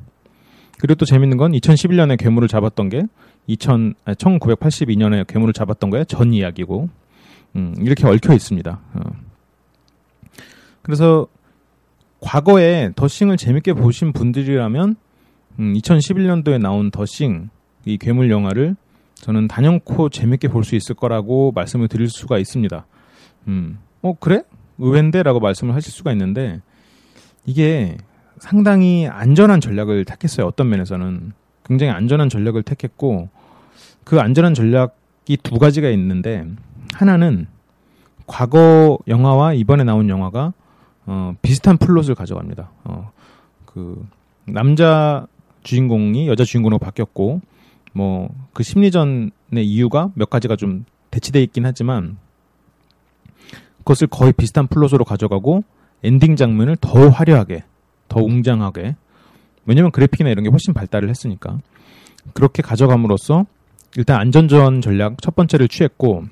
그리고 0.80 0.96
또 0.96 1.06
재밌는 1.06 1.38
건 1.38 1.54
2011년에 1.54 2.18
괴물을 2.18 2.48
잡았던 2.48 2.90
게 2.90 3.04
2000, 3.48 3.96
아니, 4.06 4.16
1982년에 4.16 5.26
괴물을 5.28 5.54
잡았던 5.54 5.90
거에 5.90 6.04
전 6.06 6.34
이야기고 6.34 6.90
음, 7.56 7.76
이렇게 7.80 8.08
얽혀 8.08 8.34
있습니다. 8.34 8.80
어. 8.94 9.00
그래서 10.82 11.28
과거에 12.20 12.92
더싱을 12.96 13.38
재밌게 13.38 13.74
보신 13.74 14.14
분들이라면 14.14 14.96
음, 15.60 15.74
2011년도에 15.74 16.60
나온 16.60 16.90
더싱 16.92 17.50
이 17.86 17.98
괴물 17.98 18.32
영화를 18.32 18.76
저는 19.16 19.48
단연코 19.48 20.10
재밌게 20.10 20.48
볼 20.50 20.64
수 20.64 20.76
있을 20.76 20.96
거라고 20.96 21.52
말씀을 21.54 21.88
드릴 21.88 22.10
수가 22.10 22.38
있습니다. 22.38 22.86
음, 23.48 23.80
어 24.02 24.14
그래? 24.20 24.44
의외인데라고 24.80 25.40
말씀을 25.40 25.76
하실 25.76 25.92
수가 25.92 26.12
있는데 26.14 26.60
이게 27.46 27.98
상당히 28.40 29.08
안전한 29.08 29.62
전략을 29.62 30.06
택했어요. 30.06 30.48
어떤 30.48 30.70
면에서는 30.70 31.32
굉장히 31.66 31.92
안전한 31.94 32.30
전략을 32.30 32.64
택했고 32.64 33.30
그 34.04 34.20
안전한 34.20 34.54
전략이 34.54 35.38
두 35.44 35.60
가지가 35.60 35.90
있는데 35.92 36.46
하나는 36.94 37.48
과거 38.26 38.98
영화와 39.08 39.54
이번에 39.54 39.84
나온 39.84 40.10
영화가 40.10 40.54
어, 41.06 41.36
비슷한 41.42 41.78
플롯을 41.78 42.16
가져갑니다. 42.16 42.70
어, 42.86 43.12
그 43.66 44.06
남자 44.46 45.28
주인공이 45.64 46.28
여자 46.28 46.44
주인공으로 46.44 46.80
바뀌었고 46.80 47.42
뭐 47.94 48.30
그 48.54 48.64
심리전의 48.64 49.66
이유가 49.66 50.12
몇 50.14 50.30
가지가 50.30 50.56
좀 50.56 50.86
대치돼 51.12 51.42
있긴 51.44 51.66
하지만 51.66 52.18
그것을 53.80 54.08
거의 54.08 54.32
비슷한 54.32 54.68
플롯으로 54.68 55.04
가져가고 55.04 55.64
엔딩 56.04 56.36
장면을 56.36 56.78
더 56.80 57.10
화려하게, 57.10 57.64
더 58.08 58.22
웅장하게 58.22 58.96
왜냐면 59.66 59.92
그래픽이나 59.92 60.30
이런 60.30 60.44
게 60.44 60.50
훨씬 60.50 60.74
발달을 60.74 61.10
했으니까 61.10 61.60
그렇게 62.34 62.62
가져감으로써 62.62 63.46
일단 63.98 64.20
안전전 64.20 64.82
전략 64.82 65.22
첫 65.22 65.36
번째를 65.36 65.68
취했고 65.68 66.26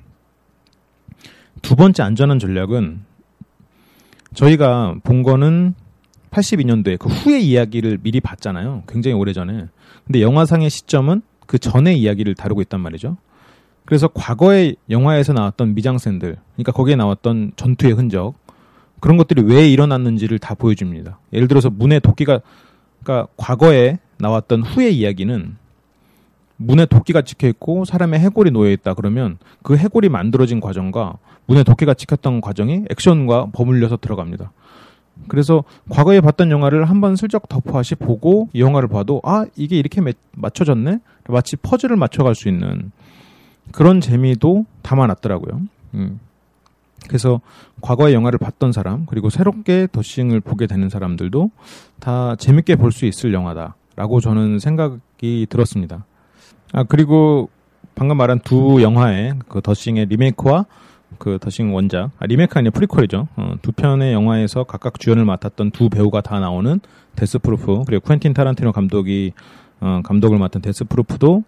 두 1.61 1.75
번째 1.75 2.03
안전한 2.03 2.39
전략은 2.39 3.01
저희가 4.33 4.95
본 5.03 5.23
거는 5.23 5.73
82년도에 6.31 6.97
그 6.97 7.09
후의 7.09 7.45
이야기를 7.45 7.99
미리 8.01 8.19
봤잖아요. 8.19 8.83
굉장히 8.87 9.15
오래 9.15 9.33
전에. 9.33 9.67
근데 10.05 10.21
영화상의 10.21 10.69
시점은 10.69 11.21
그 11.45 11.59
전의 11.59 11.99
이야기를 11.99 12.35
다루고 12.35 12.61
있단 12.61 12.79
말이죠. 12.79 13.17
그래서 13.85 14.07
과거의 14.07 14.77
영화에서 14.89 15.33
나왔던 15.33 15.75
미장센들, 15.75 16.37
그러니까 16.53 16.71
거기에 16.71 16.95
나왔던 16.95 17.53
전투의 17.57 17.93
흔적, 17.93 18.35
그런 19.01 19.17
것들이 19.17 19.41
왜 19.41 19.67
일어났는지를 19.69 20.39
다 20.39 20.53
보여줍니다. 20.53 21.19
예를 21.33 21.47
들어서 21.47 21.69
문에 21.69 21.99
도끼가, 21.99 22.39
그러니까 23.03 23.27
과거에 23.35 23.99
나왔던 24.17 24.61
후의 24.61 24.95
이야기는 24.97 25.57
문에 26.61 26.85
도끼가 26.85 27.21
찍혀 27.21 27.47
있고 27.49 27.85
사람의 27.85 28.19
해골이 28.19 28.51
놓여 28.51 28.71
있다 28.71 28.93
그러면 28.93 29.37
그 29.63 29.75
해골이 29.77 30.09
만들어진 30.09 30.59
과정과 30.59 31.17
문에 31.45 31.63
도끼가 31.63 31.93
찍혔던 31.93 32.41
과정이 32.41 32.85
액션과 32.89 33.47
버물려서 33.53 33.97
들어갑니다. 33.97 34.51
그래서 35.27 35.63
과거에 35.89 36.21
봤던 36.21 36.49
영화를 36.51 36.85
한번 36.85 37.15
슬쩍 37.15 37.47
덮어하시 37.49 37.95
보고 37.95 38.49
이 38.53 38.61
영화를 38.61 38.87
봐도 38.89 39.21
아 39.23 39.45
이게 39.55 39.77
이렇게 39.77 40.01
맞춰졌네 40.35 40.99
마치 41.27 41.55
퍼즐을 41.57 41.95
맞춰갈 41.95 42.35
수 42.35 42.47
있는 42.49 42.91
그런 43.71 44.01
재미도 44.01 44.65
담아놨더라고요. 44.81 45.61
음. 45.95 46.19
그래서 47.07 47.41
과거의 47.81 48.13
영화를 48.13 48.39
봤던 48.39 48.71
사람 48.71 49.05
그리고 49.05 49.29
새롭게 49.29 49.87
더싱을 49.91 50.39
보게 50.39 50.67
되는 50.67 50.89
사람들도 50.89 51.49
다 51.99 52.35
재밌게 52.35 52.75
볼 52.75 52.91
수 52.91 53.05
있을 53.05 53.33
영화다라고 53.33 54.19
저는 54.21 54.59
생각이 54.59 54.99
생각이 55.21 55.47
들었습니다. 55.49 56.05
아 56.73 56.83
그리고 56.83 57.49
방금 57.95 58.17
말한 58.17 58.39
두 58.39 58.81
영화의 58.81 59.35
그 59.47 59.61
더싱의 59.61 60.05
리메이크와 60.07 60.65
그 61.17 61.37
더싱 61.39 61.73
원작 61.73 62.11
아, 62.19 62.25
리메이크 62.25 62.57
아니라 62.57 62.71
프리퀄이죠. 62.71 63.27
어, 63.35 63.53
두 63.61 63.71
편의 63.71 64.13
영화에서 64.13 64.63
각각 64.63 64.99
주연을 64.99 65.25
맡았던 65.25 65.71
두 65.71 65.89
배우가 65.89 66.21
다 66.21 66.39
나오는 66.39 66.79
데스프루프 67.15 67.83
그리고 67.85 68.07
퀸틴 68.07 68.33
타란티노 68.33 68.71
감독이 68.71 69.33
어, 69.81 70.01
감독을 70.03 70.37
맡은 70.37 70.61
데스프루프도 70.61 71.43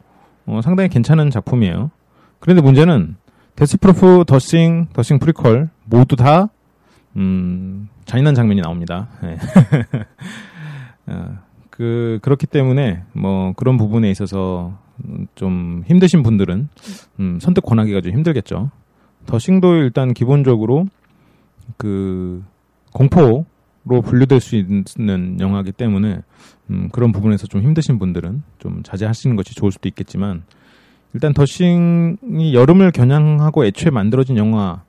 어, 0.46 0.60
상당히 0.62 0.90
괜찮은 0.90 1.30
작품이에요. 1.30 1.92
그런데 2.40 2.62
문제는 2.62 3.16
데스프루프, 3.56 4.26
더싱, 4.28 4.88
더싱 4.94 5.20
프리퀄 5.20 5.68
모두 5.86 6.16
다 6.16 6.50
음, 7.16 7.88
잔인한 8.06 8.36
장면이 8.36 8.62
나옵니다. 8.62 9.08
네. 9.22 9.38
어, 11.08 11.38
그 11.70 12.20
그렇기 12.22 12.48
때문에 12.48 13.04
뭐 13.14 13.54
그런 13.54 13.78
부분에 13.78 14.10
있어서 14.12 14.78
좀 15.36 15.84
힘드신 15.88 16.24
분들은 16.24 16.70
음, 17.20 17.40
선택 17.42 17.64
권하기가 17.66 18.02
좀 18.02 18.14
힘들겠죠. 18.14 18.72
더싱도 19.26 19.76
일단 19.76 20.14
기본적으로 20.14 20.86
그 21.78 22.44
공포로 22.94 23.46
분류될 24.04 24.40
수 24.40 24.56
있는 24.56 25.40
영화이기 25.40 25.72
때문에 25.72 26.22
음, 26.70 26.90
그런 26.92 27.12
부분에서 27.12 27.48
좀 27.48 27.62
힘드신 27.62 28.00
분들은 28.00 28.44
좀 28.60 28.84
자제하시는 28.84 29.36
것이 29.36 29.56
좋을 29.56 29.72
수도 29.72 29.88
있겠지만 29.90 30.44
일단 31.14 31.34
더싱이 31.34 32.54
여름을 32.54 32.92
겨냥하고 32.92 33.66
애초에 33.66 33.92
만들어진 33.92 34.38
영화인 34.38 34.82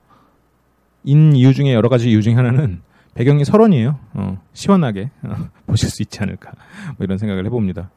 이유 1.34 1.52
중에 1.52 1.74
여러 1.74 1.88
가지 1.88 2.10
이유 2.10 2.22
중에 2.22 2.34
하나는 2.34 2.80
배경이 3.14 3.44
설원이에요. 3.44 3.98
어, 4.14 4.40
시원하게 4.52 5.10
어, 5.22 5.34
보실 5.66 5.88
수 5.90 6.02
있지 6.02 6.20
않을까 6.20 6.52
뭐 6.96 7.04
이런 7.04 7.18
생각을 7.18 7.44
해봅니다. 7.46 7.90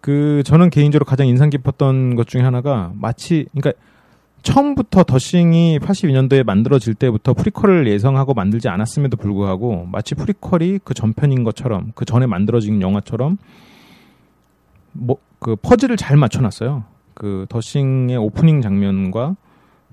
그 0.00 0.42
저는 0.44 0.70
개인적으로 0.70 1.04
가장 1.04 1.26
인상 1.26 1.50
깊었던 1.50 2.14
것 2.14 2.26
중에 2.26 2.42
하나가 2.42 2.92
마치 2.94 3.46
그러니까 3.52 3.72
처음부터 4.42 5.04
더싱이 5.04 5.80
82년도에 5.80 6.44
만들어질 6.44 6.94
때부터 6.94 7.34
프리퀄을 7.34 7.88
예상하고 7.88 8.34
만들지 8.34 8.68
않았음에도 8.68 9.16
불구하고 9.16 9.86
마치 9.86 10.14
프리퀄이 10.14 10.80
그 10.84 10.94
전편인 10.94 11.42
것처럼 11.42 11.92
그 11.94 12.04
전에 12.04 12.26
만들어진 12.26 12.80
영화처럼 12.80 13.38
뭐 14.92 15.18
그 15.38 15.56
퍼즐을 15.56 15.96
잘 15.96 16.16
맞춰놨어요. 16.16 16.84
그 17.14 17.46
더싱의 17.48 18.16
오프닝 18.16 18.60
장면과 18.60 19.36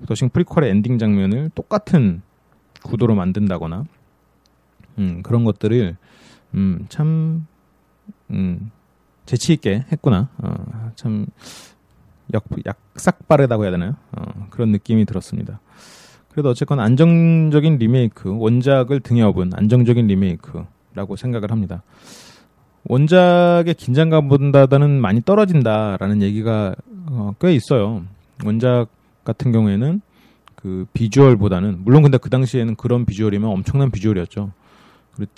더싱 0.06 0.28
프리퀄의 0.30 0.70
엔딩 0.70 0.98
장면을 0.98 1.50
똑같은 1.54 2.22
구도로 2.82 3.14
만든다거나 3.14 3.84
음, 4.98 5.22
그런 5.22 5.44
것들을 5.44 5.96
음, 6.54 6.86
참 6.88 7.46
음, 8.30 8.70
재치 9.26 9.52
있게 9.52 9.84
했구나. 9.92 10.28
어, 10.38 10.92
참 10.94 11.26
약, 12.32 12.44
약삭 12.64 13.28
빠르다고 13.28 13.64
해야 13.64 13.70
되나요? 13.72 13.96
어, 14.12 14.46
그런 14.50 14.70
느낌이 14.70 15.04
들었습니다. 15.04 15.60
그래도 16.30 16.50
어쨌건 16.50 16.80
안정적인 16.80 17.78
리메이크, 17.78 18.36
원작을 18.36 19.00
등에 19.00 19.22
업은 19.22 19.52
안정적인 19.54 20.06
리메이크라고 20.06 21.16
생각을 21.16 21.50
합니다. 21.50 21.82
원작의 22.84 23.74
긴장감보다는 23.74 25.00
많이 25.00 25.22
떨어진다라는 25.22 26.22
얘기가 26.22 26.74
어, 27.10 27.34
꽤 27.40 27.52
있어요. 27.52 28.04
원작 28.44 28.88
같은 29.24 29.50
경우에는 29.50 30.00
그 30.54 30.86
비주얼보다는 30.92 31.80
물론 31.84 32.02
근데 32.02 32.18
그 32.18 32.30
당시에는 32.30 32.76
그런 32.76 33.04
비주얼이면 33.06 33.48
엄청난 33.48 33.90
비주얼이었죠. 33.90 34.52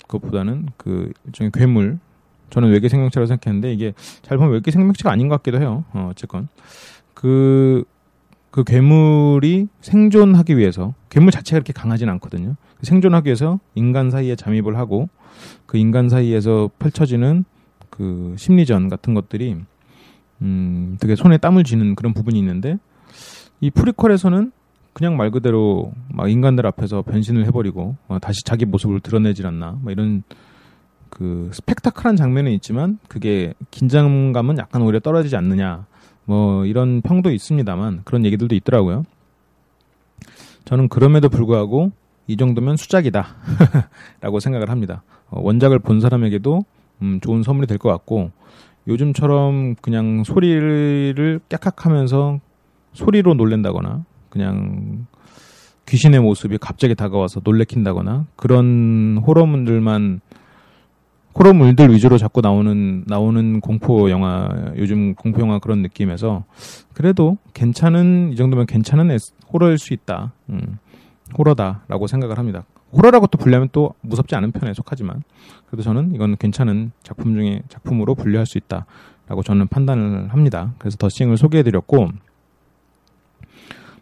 그것보다는 0.07 0.67
그 0.77 1.11
일종의 1.25 1.51
괴물 1.53 1.99
저는 2.49 2.71
외계 2.71 2.89
생명체라고 2.89 3.27
생각했는데 3.27 3.73
이게 3.73 3.93
잘 4.21 4.37
보면 4.37 4.53
외계 4.53 4.71
생명체가 4.71 5.11
아닌 5.11 5.27
것 5.27 5.35
같기도 5.37 5.59
해요. 5.59 5.83
어, 5.93 6.09
어쨌건 6.11 6.47
그, 7.13 7.83
그 8.51 8.63
괴물이 8.63 9.67
생존하기 9.81 10.57
위해서 10.57 10.93
괴물 11.09 11.31
자체가 11.31 11.59
그렇게 11.59 11.73
강하진 11.73 12.09
않거든요. 12.09 12.55
생존하기 12.81 13.27
위해서 13.27 13.59
인간 13.75 14.09
사이에 14.09 14.35
잠입을 14.35 14.77
하고 14.77 15.09
그 15.65 15.77
인간 15.77 16.09
사이에서 16.09 16.69
펼쳐지는 16.79 17.45
그 17.89 18.35
심리전 18.37 18.89
같은 18.89 19.13
것들이 19.13 19.57
음, 20.41 20.97
되게 20.99 21.15
손에 21.15 21.37
땀을 21.37 21.63
쥐는 21.63 21.95
그런 21.95 22.13
부분이 22.13 22.39
있는데 22.39 22.77
이 23.59 23.69
프리퀄에서는 23.69 24.51
그냥 24.93 25.17
말 25.17 25.31
그대로 25.31 25.91
막 26.09 26.29
인간들 26.29 26.65
앞에서 26.65 27.01
변신을 27.03 27.45
해버리고 27.45 27.95
어, 28.07 28.19
다시 28.19 28.43
자기 28.43 28.65
모습을 28.65 29.01
드러내질 29.01 29.45
않나 29.45 29.77
뭐 29.81 29.91
이런 29.91 30.23
그 31.09 31.49
스펙타클한 31.53 32.15
장면은 32.15 32.51
있지만 32.53 32.99
그게 33.07 33.53
긴장감은 33.71 34.57
약간 34.57 34.81
오히려 34.81 34.99
떨어지지 34.99 35.35
않느냐 35.35 35.85
뭐 36.25 36.65
이런 36.65 37.01
평도 37.01 37.31
있습니다만 37.31 38.01
그런 38.05 38.25
얘기들도 38.25 38.55
있더라고요. 38.55 39.03
저는 40.65 40.87
그럼에도 40.89 41.29
불구하고 41.29 41.91
이 42.27 42.37
정도면 42.37 42.77
수작이다 42.77 43.25
라고 44.21 44.39
생각을 44.39 44.69
합니다. 44.69 45.01
어, 45.29 45.41
원작을 45.41 45.79
본 45.79 45.99
사람에게도 45.99 46.63
음, 47.01 47.19
좋은 47.21 47.43
선물이 47.43 47.67
될 47.67 47.77
것 47.77 47.89
같고 47.89 48.31
요즘처럼 48.87 49.75
그냥 49.81 50.23
소리를 50.23 51.39
깍깍하면서 51.49 52.39
소리로 52.93 53.33
놀랜다거나 53.35 54.03
그냥 54.29 55.07
귀신의 55.87 56.19
모습이 56.19 56.57
갑자기 56.59 56.93
다가와서 56.95 57.41
놀래킨다거나 57.43 58.27
그런 58.35 59.21
호러물들만 59.25 60.21
호러물들 61.39 61.93
위주로 61.93 62.17
자꾸 62.17 62.41
나오는 62.41 63.05
나오는 63.07 63.61
공포 63.61 64.09
영화 64.11 64.49
요즘 64.75 65.15
공포 65.15 65.39
영화 65.39 65.57
그런 65.59 65.81
느낌에서 65.81 66.43
그래도 66.93 67.37
괜찮은 67.53 68.31
이 68.33 68.35
정도면 68.35 68.65
괜찮은 68.65 69.09
에스, 69.09 69.33
호러일 69.51 69.77
수 69.77 69.93
있다. 69.93 70.33
음, 70.49 70.77
호러다라고 71.37 72.07
생각을 72.07 72.37
합니다. 72.37 72.65
호러라고 72.91 73.27
또 73.27 73.37
분류하면 73.37 73.69
또 73.71 73.93
무섭지 74.01 74.35
않은 74.35 74.51
편에 74.51 74.73
속하지만 74.73 75.23
그래도 75.67 75.81
저는 75.81 76.13
이건 76.13 76.35
괜찮은 76.35 76.91
작품 77.03 77.35
중에 77.35 77.61
작품으로 77.69 78.15
분류할 78.15 78.45
수 78.45 78.57
있다라고 78.57 79.41
저는 79.43 79.67
판단을 79.67 80.33
합니다. 80.33 80.73
그래서 80.77 80.97
더싱을 80.97 81.37
소개해드렸고 81.37 82.09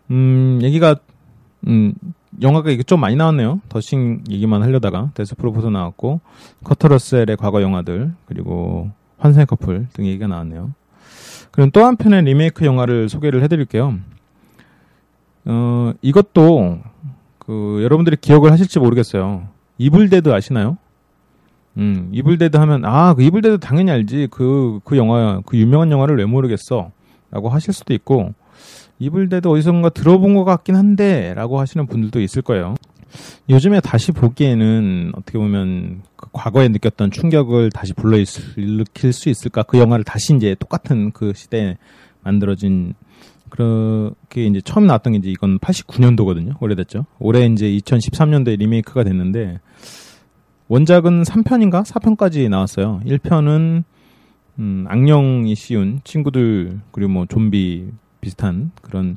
음, 0.10 0.60
얘기가, 0.64 0.96
음, 1.68 1.94
영화가 2.42 2.72
이게 2.72 2.84
좀 2.84 3.00
많이 3.00 3.16
나왔네요. 3.16 3.62
더싱 3.70 4.24
얘기만 4.30 4.62
하려다가, 4.62 5.12
데스프루프도 5.14 5.70
나왔고, 5.70 6.22
커트 6.64 6.96
러셀의 6.96 7.38
과거 7.38 7.62
영화들, 7.62 8.14
그리고 8.26 8.92
환생 9.18 9.46
커플 9.46 9.88
등 9.94 10.06
얘기가 10.06 10.28
나왔네요. 10.28 10.74
그럼 11.52 11.72
또 11.72 11.84
한편의 11.84 12.24
리메이크 12.24 12.66
영화를 12.66 13.10
소개를 13.10 13.42
해드릴게요. 13.44 13.96
어, 15.46 15.94
이것도, 16.02 16.80
그, 17.40 17.80
여러분들이 17.84 18.18
기억을 18.18 18.52
하실지 18.52 18.80
모르겠어요. 18.80 19.48
이블데드 19.78 20.30
아시나요? 20.30 20.78
음, 21.78 22.10
이블데드 22.12 22.58
하면, 22.58 22.86
아, 22.86 23.14
그 23.14 23.24
이블데드 23.24 23.60
당연히 23.60 23.92
알지. 23.92 24.28
그, 24.32 24.80
그 24.84 24.98
영화, 24.98 25.42
그 25.46 25.58
유명한 25.58 25.92
영화를 25.92 26.18
왜 26.18 26.26
모르겠어. 26.26 26.92
라고 27.32 27.50
하실 27.50 27.74
수도 27.74 27.94
있고, 27.94 28.34
이블데드 29.00 29.52
어디선가 29.52 29.90
들어본 29.90 30.36
것 30.36 30.44
같긴 30.44 30.76
한데 30.76 31.34
라고 31.36 31.60
하시는 31.60 31.86
분들도 31.86 32.22
있을 32.22 32.42
거예요. 32.42 32.76
요즘에 33.50 33.80
다시 33.80 34.12
보기에는 34.12 35.14
어떻게 35.16 35.38
보면 35.38 36.02
그 36.16 36.28
과거에 36.34 36.68
느꼈던 36.68 37.12
충격을 37.12 37.72
다시 37.72 37.94
불러일으킬 37.94 39.14
수 39.14 39.30
있을까? 39.30 39.64
그 39.64 39.78
영화를 39.78 40.04
다시 40.04 40.36
이제 40.36 40.56
똑같은 40.60 41.12
그 41.12 41.34
시대에 41.34 41.78
만들어진 42.24 42.94
그렇게 43.50 44.46
이제 44.46 44.60
처음 44.62 44.88
나왔던 44.88 45.14
게 45.14 45.20
이제 45.20 45.30
이건 45.30 45.60
89년도거든요. 45.60 46.62
오래됐죠. 46.62 47.06
올해 47.20 47.46
이제 47.46 47.66
2013년도에 47.68 48.58
리메이크가 48.60 49.04
됐는데 49.04 49.60
원작은 50.68 51.24
3편인가 51.24 51.86
4편까지 51.86 52.50
나왔어요. 52.50 53.00
1편은 53.06 53.84
음, 54.60 54.86
악령이 54.90 55.56
씌운 55.56 56.02
친구들 56.04 56.82
그리고 56.92 57.12
뭐 57.12 57.26
좀비 57.26 57.92
비슷한 58.28 58.72
그런 58.82 59.16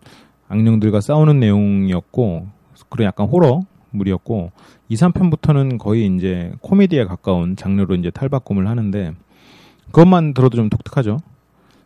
악령들과 0.48 1.00
싸우는 1.00 1.40
내용이었고 1.40 2.46
그런 2.88 3.06
약간 3.06 3.26
호러물이었고 3.26 4.52
2, 4.88 4.94
3편부터는 4.94 5.78
거의 5.78 6.06
이제 6.14 6.52
코미디에 6.60 7.04
가까운 7.04 7.56
장르로 7.56 7.96
이제 7.96 8.10
탈바꿈을 8.10 8.68
하는데 8.68 9.14
그것만 9.86 10.34
들어도 10.34 10.56
좀 10.56 10.68
독특하죠. 10.70 11.18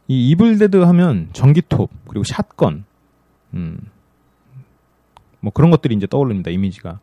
이 0.06 0.28
이블데드 0.30 0.76
하면 0.76 1.30
전기톱 1.32 1.90
그리고 2.08 2.24
샷건 2.24 2.84
음. 3.54 3.78
뭐 5.40 5.52
그런 5.52 5.70
것들이 5.70 5.94
이제 5.94 6.06
떠오릅니다. 6.06 6.50
이미지가. 6.50 7.00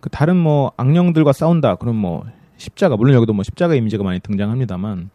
그 0.00 0.10
다른 0.10 0.36
뭐 0.36 0.72
악령들과 0.76 1.32
싸운다. 1.32 1.76
그럼 1.76 1.96
뭐 1.96 2.24
십자가 2.56 2.96
물론 2.96 3.14
여기도 3.14 3.32
뭐 3.32 3.42
십자가 3.42 3.74
이미지가 3.74 4.04
많이 4.04 4.20
등장합니다만 4.20 5.10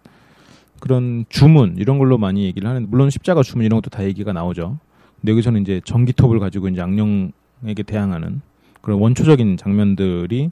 그런 0.84 1.24
주문 1.30 1.78
이런 1.78 1.98
걸로 1.98 2.17
많이 2.17 2.43
얘기를 2.43 2.67
하는 2.67 2.89
물론 2.89 3.10
십자가 3.10 3.41
주문 3.41 3.65
이런 3.65 3.80
것도 3.80 3.89
다 3.89 4.04
얘기가 4.04 4.34
나오죠. 4.34 4.80
근데 5.22 5.32
여기서는 5.32 5.62
이제 5.62 5.80
전기톱을 5.86 6.39
가지고 6.39 6.67
이제 6.67 6.82
악령에게 6.82 7.84
대항하는 7.88 8.41
그런 8.82 9.00
원초적인 9.00 9.56
장면들이 9.56 10.52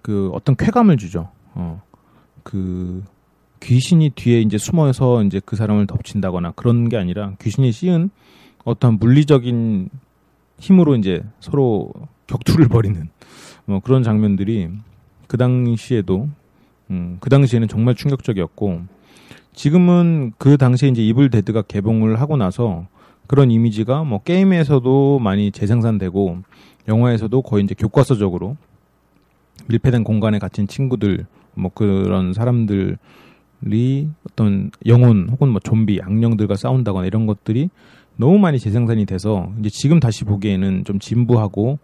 그 0.00 0.30
어떤 0.32 0.56
쾌감을 0.56 0.96
주죠. 0.96 1.28
어. 1.52 1.82
그 2.44 3.04
귀신이 3.60 4.08
뒤에 4.08 4.40
이제 4.40 4.56
숨어서 4.56 5.22
이제 5.24 5.38
그 5.44 5.54
사람을 5.54 5.86
덮친다거나 5.86 6.52
그런 6.52 6.88
게 6.88 6.96
아니라 6.96 7.34
귀신이 7.42 7.72
씌운 7.72 8.08
어떤 8.64 8.98
물리적인 8.98 9.90
힘으로 10.58 10.96
이제 10.96 11.22
서로 11.40 11.92
격투를 12.26 12.68
벌이는 12.68 13.10
뭐 13.66 13.80
그런 13.80 14.02
장면들이 14.02 14.70
그 15.26 15.36
당시에도 15.36 16.30
음, 16.90 17.18
그 17.20 17.28
당시에는 17.28 17.68
정말 17.68 17.94
충격적이었고 17.94 18.93
지금은 19.54 20.32
그 20.36 20.56
당시에 20.56 20.88
이제 20.88 21.02
이블 21.02 21.30
데드가 21.30 21.62
개봉을 21.62 22.20
하고 22.20 22.36
나서 22.36 22.86
그런 23.26 23.50
이미지가 23.50 24.04
뭐 24.04 24.22
게임에서도 24.22 25.20
많이 25.20 25.50
재생산되고 25.50 26.38
영화에서도 26.88 27.42
거의 27.42 27.64
이제 27.64 27.74
교과서적으로 27.74 28.56
밀폐된 29.68 30.04
공간에 30.04 30.38
갇힌 30.38 30.66
친구들 30.66 31.26
뭐 31.54 31.70
그런 31.72 32.34
사람들이 32.34 32.96
어떤 34.28 34.70
영혼 34.86 35.28
혹은 35.30 35.48
뭐 35.48 35.60
좀비 35.60 36.00
악령들과 36.02 36.56
싸운다거나 36.56 37.06
이런 37.06 37.26
것들이 37.26 37.70
너무 38.16 38.38
많이 38.38 38.58
재생산이 38.58 39.06
돼서 39.06 39.52
이제 39.60 39.70
지금 39.70 40.00
다시 40.00 40.24
보기에는 40.24 40.84
좀 40.84 40.98
진부하고 40.98 41.78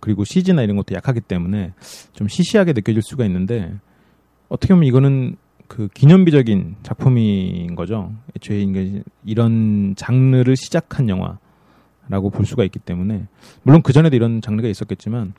그리고 0.00 0.24
CG나 0.24 0.62
이런 0.62 0.76
것도 0.76 0.94
약하기 0.94 1.20
때문에 1.22 1.72
좀 2.12 2.28
시시하게 2.28 2.72
느껴질 2.72 3.02
수가 3.02 3.24
있는데 3.26 3.74
어떻게 4.48 4.74
보면 4.74 4.86
이거는 4.86 5.36
그 5.68 5.88
기념비적인 5.92 6.76
작품인 6.82 7.74
거죠. 7.74 8.12
애초에 8.36 9.02
이런 9.24 9.94
장르를 9.96 10.56
시작한 10.56 11.08
영화라고 11.08 12.30
볼 12.30 12.46
수가 12.46 12.64
있기 12.64 12.78
때문에 12.78 13.26
물론 13.62 13.82
그 13.82 13.92
전에도 13.92 14.16
이런 14.16 14.40
장르가 14.40 14.68
있었겠지만 14.68 15.34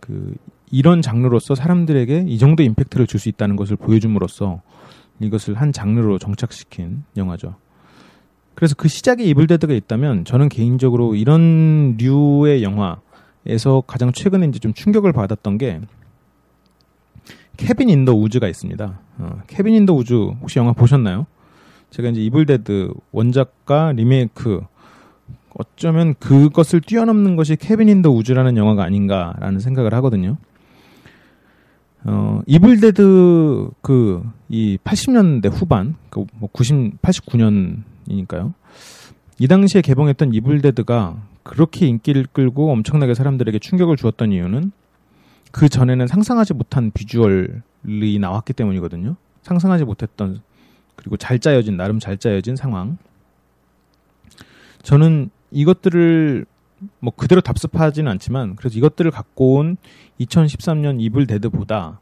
그 0.00 0.34
이런 0.70 1.02
장르로서 1.02 1.54
사람들에게 1.54 2.24
이 2.26 2.38
정도 2.38 2.62
임팩트를 2.62 3.06
줄 3.06 3.20
수 3.20 3.28
있다는 3.28 3.56
것을 3.56 3.76
보여줌으로써 3.76 4.60
이것을 5.20 5.54
한 5.54 5.72
장르로 5.72 6.18
정착시킨 6.18 7.04
영화죠. 7.16 7.54
그래서 8.54 8.74
그 8.76 8.88
시작에 8.88 9.22
이블데드가 9.24 9.72
있다면 9.72 10.24
저는 10.24 10.48
개인적으로 10.48 11.14
이런 11.14 11.96
류의 11.98 12.62
영화에서 12.62 13.82
가장 13.86 14.12
최근에 14.12 14.46
이제 14.46 14.58
좀 14.58 14.72
충격을 14.72 15.12
받았던 15.12 15.58
게 15.58 15.80
캐빈 17.56 17.88
인 17.90 17.99
더 17.99 18.12
우즈가 18.12 18.48
있습니다. 18.48 18.98
어, 19.18 19.42
캐빈 19.46 19.74
인 19.74 19.82
더 19.82 19.94
우즈 19.94 20.14
혹시 20.40 20.58
영화 20.58 20.72
보셨나요? 20.72 21.26
제가 21.90 22.08
이제 22.10 22.20
이블데드 22.20 22.92
원작과 23.12 23.92
리메이크 23.92 24.60
어쩌면 25.56 26.14
그것을 26.18 26.80
뛰어넘는 26.80 27.36
것이 27.36 27.56
캐빈 27.56 27.88
인 27.88 27.97
더 27.97 28.10
우즈라는 28.10 28.56
영화가 28.56 28.82
아닌가라는 28.82 29.60
생각을 29.60 29.94
하거든요. 29.94 30.36
어, 32.04 32.42
이블데드 32.46 33.70
그 33.80 34.22
이 34.54 34.78
80년대 34.84 35.50
후반 35.52 35.96
그 36.10 36.24
뭐 36.34 36.48
90, 36.52 37.00
89년이니까요. 37.02 38.52
이 39.40 39.48
당시에 39.48 39.80
개봉했던 39.80 40.32
이블데드가 40.32 41.16
그렇게 41.42 41.86
인기를 41.86 42.26
끌고 42.32 42.70
엄청나게 42.70 43.14
사람들에게 43.14 43.58
충격을 43.58 43.96
주었던 43.96 44.30
이유는 44.30 44.70
그 45.54 45.68
전에는 45.68 46.08
상상하지 46.08 46.52
못한 46.52 46.90
비주얼이 46.90 48.18
나왔기 48.20 48.54
때문이거든요. 48.54 49.14
상상하지 49.42 49.84
못했던 49.84 50.42
그리고 50.96 51.16
잘 51.16 51.38
짜여진 51.38 51.76
나름 51.76 52.00
잘 52.00 52.16
짜여진 52.16 52.56
상황. 52.56 52.98
저는 54.82 55.30
이것들을 55.52 56.44
뭐 56.98 57.12
그대로 57.14 57.40
답습하지는 57.40 58.10
않지만 58.10 58.56
그래서 58.56 58.76
이것들을 58.76 59.12
갖고 59.12 59.54
온 59.54 59.76
2013년 60.18 61.00
이블 61.00 61.28
데드보다 61.28 62.00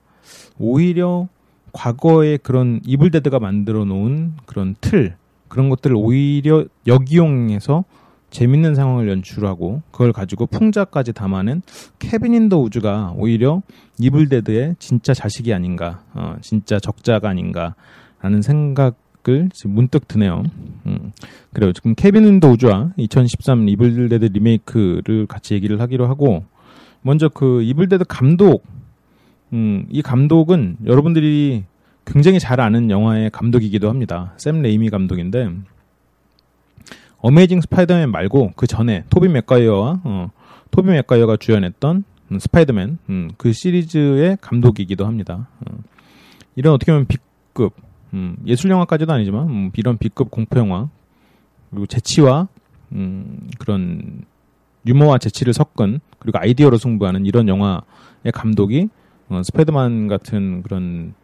오히려 0.58 1.28
과거의 1.74 2.38
그런 2.38 2.80
이블 2.86 3.10
데드가 3.10 3.38
만들어 3.38 3.84
놓은 3.84 4.32
그런 4.46 4.76
틀 4.80 5.14
그런 5.48 5.68
것들을 5.68 5.94
오히려 5.94 6.64
역이용해서 6.86 7.84
재밌는 8.32 8.74
상황을 8.74 9.08
연출하고 9.08 9.82
그걸 9.92 10.12
가지고 10.12 10.46
풍자까지 10.46 11.12
담아낸 11.12 11.62
캐빈 11.98 12.34
인 12.34 12.44
더 12.44 12.58
우즈가 12.58 13.12
오히려 13.16 13.62
이블데드의 14.00 14.76
진짜 14.78 15.14
자식이 15.14 15.54
아닌가, 15.54 16.02
어, 16.14 16.36
진짜 16.40 16.80
적자가 16.80 17.28
아닌가라는 17.28 18.42
생각을 18.42 19.50
지금 19.52 19.74
문득 19.74 20.08
드네요. 20.08 20.42
음. 20.86 21.12
그래요. 21.52 21.72
지금 21.72 21.94
케빈 21.94 22.24
인더 22.24 22.48
우즈와 22.52 22.92
2013 22.96 23.68
이블데드 23.68 24.24
리메이크를 24.24 25.26
같이 25.26 25.54
얘기를 25.54 25.80
하기로 25.80 26.08
하고 26.08 26.44
먼저 27.02 27.28
그 27.28 27.62
이블데드 27.62 28.04
감독, 28.08 28.64
음, 29.52 29.86
이 29.90 30.00
감독은 30.00 30.78
여러분들이 30.86 31.64
굉장히 32.06 32.40
잘 32.40 32.60
아는 32.60 32.90
영화의 32.90 33.30
감독이기도 33.30 33.88
합니다. 33.88 34.32
샘 34.38 34.62
레이미 34.62 34.88
감독인데 34.88 35.50
어메이징 37.22 37.60
스파이더맨 37.60 38.10
말고 38.10 38.52
그 38.56 38.66
전에 38.66 39.04
토비 39.08 39.28
맥과이어와 39.28 40.00
어, 40.02 40.30
토비 40.72 40.90
맥과이어가 40.90 41.36
주연했던 41.36 42.04
음, 42.32 42.38
스파이더맨 42.38 42.98
음, 43.08 43.30
그 43.36 43.52
시리즈의 43.52 44.38
감독이기도 44.40 45.06
합니다. 45.06 45.48
어, 45.60 45.78
이런 46.56 46.74
어떻게 46.74 46.90
보면 46.90 47.06
B급 47.06 47.74
음, 48.12 48.36
예술 48.44 48.70
영화까지도 48.70 49.12
아니지만 49.12 49.48
음, 49.48 49.70
이런 49.76 49.98
B급 49.98 50.30
공포 50.32 50.58
영화 50.58 50.88
그리고 51.70 51.86
재치와 51.86 52.48
음, 52.90 53.48
그런 53.58 54.24
유머와 54.84 55.18
재치를 55.18 55.52
섞은 55.52 56.00
그리고 56.18 56.38
아이디어로 56.38 56.76
승부하는 56.76 57.24
이런 57.24 57.46
영화의 57.46 58.32
감독이 58.34 58.88
어, 59.28 59.42
스파이더맨 59.44 60.08
같은 60.08 60.62
그런 60.62 61.14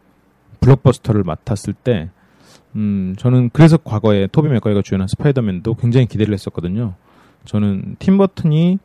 블록버스터를 0.61 1.23
맡았을 1.23 1.73
때 1.73 2.09
음, 2.75 3.15
저는 3.17 3.49
그래서 3.51 3.77
과거에 3.77 4.27
토비 4.27 4.47
맥과이어가 4.49 4.81
주연한 4.81 5.07
스파이더맨도 5.07 5.75
굉장히 5.75 6.05
기대를 6.05 6.33
했었거든요. 6.33 6.93
저는 7.45 7.95
팀 7.99 8.17
버튼이 8.17 8.79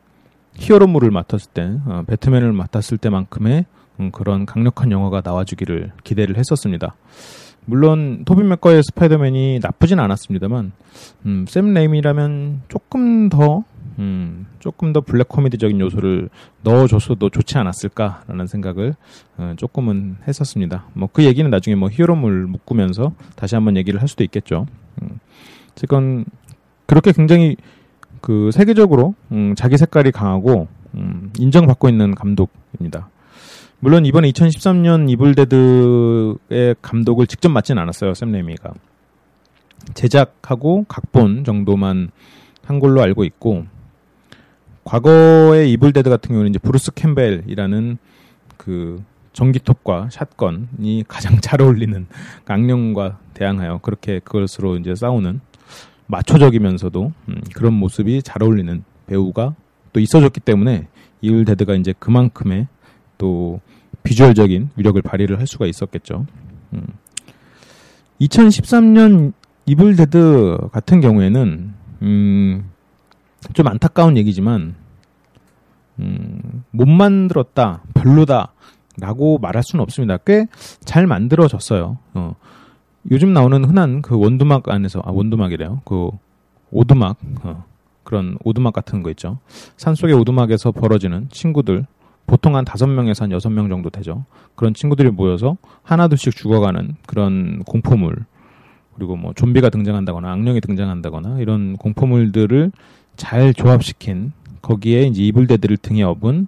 히어로물을 0.55 1.11
맡았을 1.11 1.51
때, 1.53 1.77
어, 1.85 2.03
배트맨을 2.07 2.53
맡았을 2.53 2.97
때만큼의 2.97 3.65
음, 3.99 4.11
그런 4.11 4.45
강력한 4.45 4.91
영화가 4.91 5.21
나와주기를 5.23 5.91
기대를 6.03 6.37
했었습니다. 6.37 6.95
물론 7.65 8.23
토비 8.25 8.43
맥과의 8.43 8.83
스파이더맨이 8.83 9.59
나쁘진 9.61 9.99
않았습니다만 9.99 10.71
음, 11.25 11.45
샘 11.47 11.73
레임이라면 11.73 12.61
조금 12.67 13.29
더 13.29 13.63
음, 13.99 14.45
조금 14.59 14.93
더 14.93 15.01
블랙 15.01 15.27
코미디적인 15.29 15.79
요소를 15.79 16.29
넣어줬어도 16.63 17.29
좋지 17.29 17.57
않았을까라는 17.57 18.47
생각을 18.47 18.95
어, 19.37 19.53
조금은 19.57 20.17
했었습니다. 20.27 20.85
뭐 20.93 21.09
그 21.15 21.23
얘기는 21.23 21.49
나중에 21.49 21.75
뭐 21.75 21.89
히어로물 21.89 22.45
묶으면서 22.47 23.13
다시 23.35 23.55
한번 23.55 23.77
얘기를 23.77 24.01
할 24.01 24.07
수도 24.09 24.23
있겠죠. 24.25 24.65
음, 25.01 25.19
지금 25.75 26.25
그렇게 26.87 27.13
굉장히 27.13 27.55
그 28.21 28.49
세계적으로 28.51 29.15
음, 29.31 29.55
자기 29.55 29.77
색깔이 29.77 30.11
강하고 30.11 30.67
음, 30.95 31.31
인정받고 31.37 31.87
있는 31.87 32.15
감독입니다. 32.15 33.09
물론 33.79 34.05
이번에 34.05 34.29
2013년 34.31 35.09
이블데드의 35.09 36.75
감독을 36.81 37.27
직접 37.27 37.49
맡진 37.49 37.77
않았어요. 37.77 38.13
샘 38.13 38.31
레이미가 38.31 38.73
제작하고 39.93 40.85
각본 40.87 41.43
정도만 41.43 42.09
한 42.65 42.79
걸로 42.79 43.01
알고 43.01 43.23
있고 43.25 43.65
과거의 44.85 45.71
이블데드 45.71 46.09
같은 46.09 46.29
경우는 46.29 46.51
이제 46.51 46.59
브루스 46.59 46.93
캠벨이라는 46.93 47.97
그 48.55 49.03
전기톱과 49.33 50.09
샷건이 50.11 51.03
가장 51.09 51.41
잘 51.41 51.61
어울리는 51.61 52.07
악령과 52.45 53.19
대항하여 53.33 53.79
그렇게 53.79 54.19
그것으로 54.19 54.77
이제 54.77 54.95
싸우는 54.95 55.41
마초적이면서도 56.07 57.11
음, 57.29 57.41
그런 57.55 57.73
모습이 57.73 58.21
잘 58.21 58.43
어울리는 58.43 58.83
배우가 59.07 59.55
또 59.91 59.99
있어줬기 59.99 60.39
때문에 60.39 60.87
이블데드가 61.21 61.75
이제 61.75 61.93
그만큼의 61.97 62.67
또 63.17 63.59
비주얼적인 64.03 64.69
위력을 64.75 65.01
발휘를 65.01 65.39
할 65.39 65.47
수가 65.47 65.65
있었겠죠. 65.65 66.27
음. 66.73 66.85
2013년 68.21 69.33
이블데드 69.65 70.57
같은 70.71 71.01
경우에는 71.01 71.73
음, 72.03 72.71
좀 73.53 73.67
안타까운 73.67 74.17
얘기지만 74.17 74.75
음, 75.99 76.63
못 76.71 76.87
만들었다, 76.87 77.81
별로다, 77.93 78.51
라고 78.99 79.37
말할 79.39 79.63
수는 79.63 79.83
없습니다. 79.83 80.17
꽤 80.17 80.47
잘 80.83 81.07
만들어졌어요. 81.07 81.97
어, 82.13 82.35
요즘 83.11 83.33
나오는 83.33 83.63
흔한 83.63 84.01
그 84.01 84.17
원두막 84.17 84.69
안에서, 84.69 85.01
아, 85.05 85.11
원두막이래요. 85.11 85.81
그 85.85 86.09
오두막, 86.71 87.17
어, 87.43 87.63
그런 88.03 88.37
오두막 88.43 88.73
같은 88.73 89.03
거 89.03 89.09
있죠. 89.11 89.39
산속의 89.77 90.15
오두막에서 90.15 90.71
벌어지는 90.71 91.27
친구들, 91.29 91.85
보통 92.27 92.55
한 92.55 92.65
다섯 92.65 92.87
명에서 92.87 93.25
한 93.25 93.31
여섯 93.31 93.49
명 93.49 93.69
정도 93.69 93.89
되죠. 93.89 94.25
그런 94.55 94.73
친구들이 94.73 95.11
모여서 95.11 95.57
하나둘씩 95.83 96.35
죽어가는 96.35 96.95
그런 97.05 97.63
공포물, 97.65 98.25
그리고 98.95 99.15
뭐 99.15 99.33
좀비가 99.33 99.69
등장한다거나 99.69 100.31
악령이 100.31 100.61
등장한다거나 100.61 101.39
이런 101.39 101.75
공포물들을 101.77 102.71
잘 103.15 103.53
조합시킨 103.53 104.31
거기에 104.61 105.03
이제 105.03 105.23
이블데드를 105.23 105.77
등에 105.77 106.03
업은 106.03 106.47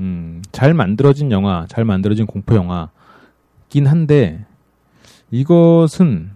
음, 0.00 0.42
잘 0.52 0.74
만들어진 0.74 1.30
영화, 1.32 1.66
잘 1.68 1.84
만들어진 1.84 2.26
공포 2.26 2.54
영화긴 2.54 3.86
한데 3.86 4.44
이것은 5.30 6.30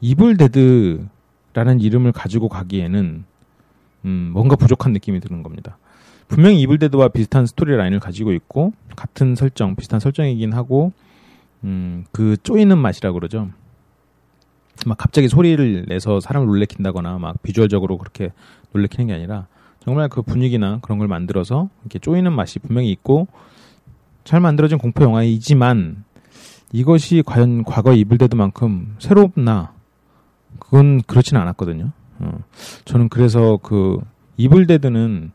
이블 0.00 0.36
데드라는 0.36 1.80
이름을 1.80 2.12
가지고 2.12 2.48
가기에는 2.48 3.24
음, 4.04 4.30
뭔가 4.32 4.56
부족한 4.56 4.92
느낌이 4.92 5.20
드는 5.20 5.42
겁니다. 5.42 5.78
분명히 6.28 6.60
이블 6.60 6.78
데드와 6.78 7.08
비슷한 7.08 7.46
스토리 7.46 7.76
라인을 7.76 8.00
가지고 8.00 8.32
있고 8.32 8.72
같은 8.96 9.34
설정, 9.34 9.76
비슷한 9.76 10.00
설정이긴 10.00 10.52
하고 10.52 10.92
음, 11.64 12.04
그 12.12 12.36
쪼이는 12.42 12.76
맛이라 12.78 13.12
그러죠. 13.12 13.50
막 14.86 14.98
갑자기 14.98 15.28
소리를 15.28 15.86
내서 15.88 16.20
사람을 16.20 16.46
놀래킨다거나 16.46 17.18
막 17.18 17.42
비주얼적으로 17.42 17.96
그렇게 17.96 18.32
놀래키는 18.74 19.06
게 19.06 19.14
아니라 19.14 19.46
정말 19.80 20.08
그 20.08 20.22
분위기나 20.22 20.80
그런 20.82 20.98
걸 20.98 21.08
만들어서 21.08 21.68
이렇게 21.82 21.98
쪼이는 21.98 22.32
맛이 22.32 22.58
분명히 22.58 22.90
있고 22.90 23.28
잘 24.24 24.40
만들어진 24.40 24.78
공포 24.78 25.04
영화이지만 25.04 26.04
이것이 26.72 27.22
과연 27.24 27.64
과거 27.64 27.92
이블데드만큼 27.92 28.96
새롭나 28.98 29.72
그건 30.58 31.02
그렇지는 31.02 31.40
않았거든요. 31.42 31.90
어. 32.20 32.38
저는 32.84 33.08
그래서 33.08 33.58
그 33.62 33.98
이블데드는 34.36 35.32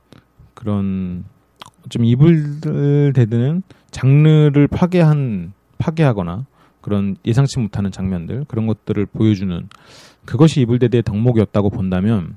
그런 0.54 1.24
좀 1.90 2.06
이블데드는 2.06 3.64
장르를 3.92 4.68
파괴한 4.68 5.54
파괴하거나 5.78 6.46
그런 6.82 7.16
예상치 7.26 7.60
못하는 7.60 7.92
장면들 7.92 8.46
그런 8.48 8.68
것들을 8.68 9.06
보여주는 9.06 9.70
그것이 10.26 10.62
이블데드의 10.62 11.04
덕목이었다고 11.04 11.70
본다면 11.70 12.36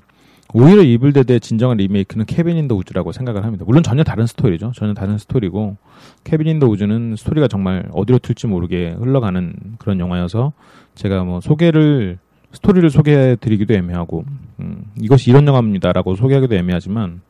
오히려 0.55 0.83
이블데드의 0.83 1.39
진정한 1.39 1.77
리메이크는 1.77 2.25
케빈 2.25 2.57
인더 2.57 2.75
우즈라고 2.75 3.11
생각을 3.11 3.43
합니다. 3.43 3.65
물론 3.67 3.81
전혀 3.81 4.03
다른 4.03 4.27
스토리죠. 4.27 4.71
전혀 4.75 4.93
다른 4.93 5.17
스토리고 5.17 5.77
케빈 6.23 6.47
인더 6.47 6.67
우즈는 6.67 7.15
스토리가 7.17 7.47
정말 7.47 7.89
어디로 7.91 8.19
튈지 8.19 8.45
모르게 8.47 8.91
흘러가는 8.91 9.55
그런 9.79 9.99
영화여서 9.99 10.53
제가 10.93 11.23
뭐 11.23 11.41
소개를 11.41 12.19
스토리를 12.51 12.87
소개해 12.91 13.37
드리기도 13.37 13.73
애매하고 13.73 14.25
음, 14.59 14.85
이것이 15.01 15.31
이런 15.31 15.47
영화입니다라고 15.47 16.15
소개하기도 16.15 16.53
애매하지만 16.53 17.21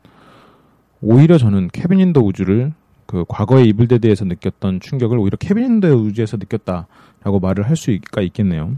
오히려 1.00 1.38
저는 1.38 1.68
케빈 1.72 2.00
인더 2.00 2.20
우즈를 2.20 2.74
그 3.06 3.24
과거의 3.26 3.68
이블데드에서 3.68 4.26
느꼈던 4.26 4.80
충격을 4.80 5.18
오히려 5.18 5.38
케빈 5.38 5.64
인더 5.64 5.88
우즈에서 5.88 6.36
느꼈다라고 6.36 7.40
말을 7.40 7.68
할 7.68 7.76
수가 7.76 8.20
있겠네요. 8.20 8.76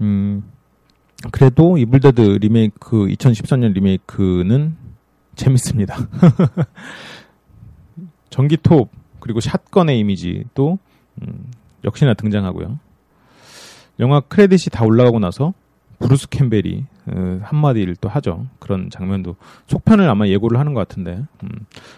음, 0.00 0.42
그래도 1.32 1.78
이블데드 1.78 2.20
리메이크 2.20 3.06
2013년 3.06 3.72
리메이크는 3.72 4.76
재밌습니다. 5.34 5.96
전기톱 8.30 8.90
그리고 9.20 9.40
샷건의 9.40 9.98
이미지도 9.98 10.78
음, 11.22 11.50
역시나 11.84 12.14
등장하고요. 12.14 12.78
영화 13.98 14.20
크레딧이 14.20 14.70
다 14.70 14.84
올라가고 14.84 15.18
나서 15.18 15.54
브루스 15.98 16.28
캠벨이 16.28 16.84
어, 17.06 17.40
한마디를 17.42 17.96
또 17.96 18.08
하죠. 18.08 18.46
그런 18.58 18.90
장면도 18.90 19.36
속편을 19.66 20.08
아마 20.08 20.26
예고를 20.26 20.58
하는 20.58 20.74
것 20.74 20.86
같은데 20.86 21.24
음, 21.42 21.48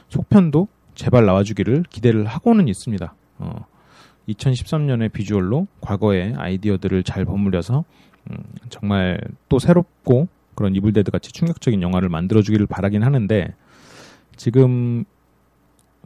속편도 0.08 0.68
제발 0.94 1.26
나와주기를 1.26 1.84
기대를 1.90 2.26
하고는 2.26 2.68
있습니다. 2.68 3.14
어, 3.38 3.66
2013년의 4.28 5.12
비주얼로 5.12 5.66
과거의 5.80 6.34
아이디어들을 6.36 7.02
잘 7.02 7.24
버무려서 7.24 7.84
음, 8.30 8.36
정말 8.68 9.20
또 9.48 9.58
새롭고 9.58 10.28
그런 10.54 10.74
이블데드 10.74 11.10
같이 11.10 11.32
충격적인 11.32 11.82
영화를 11.82 12.08
만들어주기를 12.08 12.66
바라긴 12.66 13.02
하는데 13.02 13.54
지금 14.36 15.04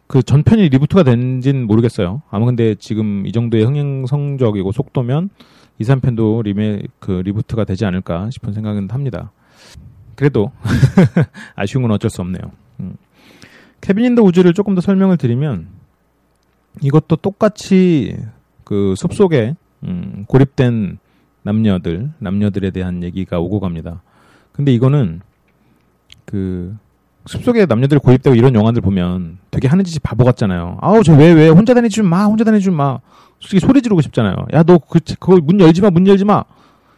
그 0.07 0.23
전편이 0.23 0.69
리부트가 0.69 1.05
된진 1.05 1.67
모르겠어요. 1.67 2.23
아마 2.31 2.45
근데 2.45 2.75
지금 2.75 3.27
이 3.27 3.33
정도의 3.33 3.65
흥행 3.65 4.05
성적이고 4.07 4.73
속도면 4.73 5.31
2, 5.79 5.85
3편도 5.85 6.43
리메 6.43 6.83
그 6.99 7.23
리부트가 7.25 7.65
되지 7.65 7.87
않을까 7.87 8.29
싶은 8.31 8.53
생각은 8.53 8.91
합니다. 8.91 9.33
그래도 10.15 10.53
아쉬운 11.57 11.83
건 11.83 11.93
어쩔 11.93 12.11
수 12.11 12.21
없네요. 12.21 12.43
음. 12.81 12.97
케빈 13.81 14.05
인더 14.05 14.23
우즈를 14.23 14.53
조금 14.53 14.75
더 14.75 14.81
설명을 14.81 15.17
드리면 15.17 15.69
이것도 16.83 17.17
똑같이 17.17 18.17
그 18.65 18.95
숲속에 18.97 19.57
음, 19.85 20.25
고립된 20.29 20.99
남녀들, 21.43 22.11
남녀들에 22.19 22.71
대한 22.71 23.03
얘기가 23.03 23.39
오고 23.41 23.61
갑니다. 23.61 24.03
근데 24.53 24.73
이거는 24.73 25.21
그 26.25 26.77
숲속에 27.27 27.67
남녀들 27.67 27.99
고립되고 27.99 28.35
이런 28.37 28.55
영화들 28.55 28.83
보면 28.83 29.39
되게 29.51 29.69
하는 29.69 29.85
짓이 29.85 29.99
바보 30.01 30.25
같잖아요. 30.25 30.79
아우 30.81 31.03
저 31.03 31.15
왜 31.15 31.33
왜 31.35 31.49
혼자 31.49 31.75
다니지 31.75 32.03
마, 32.03 32.25
혼자 32.25 32.45
다니지 32.45 32.71
마. 32.71 32.99
솔직히 33.41 33.61
소리 33.61 33.83
지르고 33.83 34.01
싶잖아요. 34.01 34.35
야 34.53 34.63
너 34.63 34.79
그 34.79 34.99
그거 35.19 35.39
문 35.43 35.61
열지 35.61 35.81
마, 35.83 35.91
문 35.91 36.07
열지 36.07 36.25
마. 36.25 36.35
야 36.35 36.45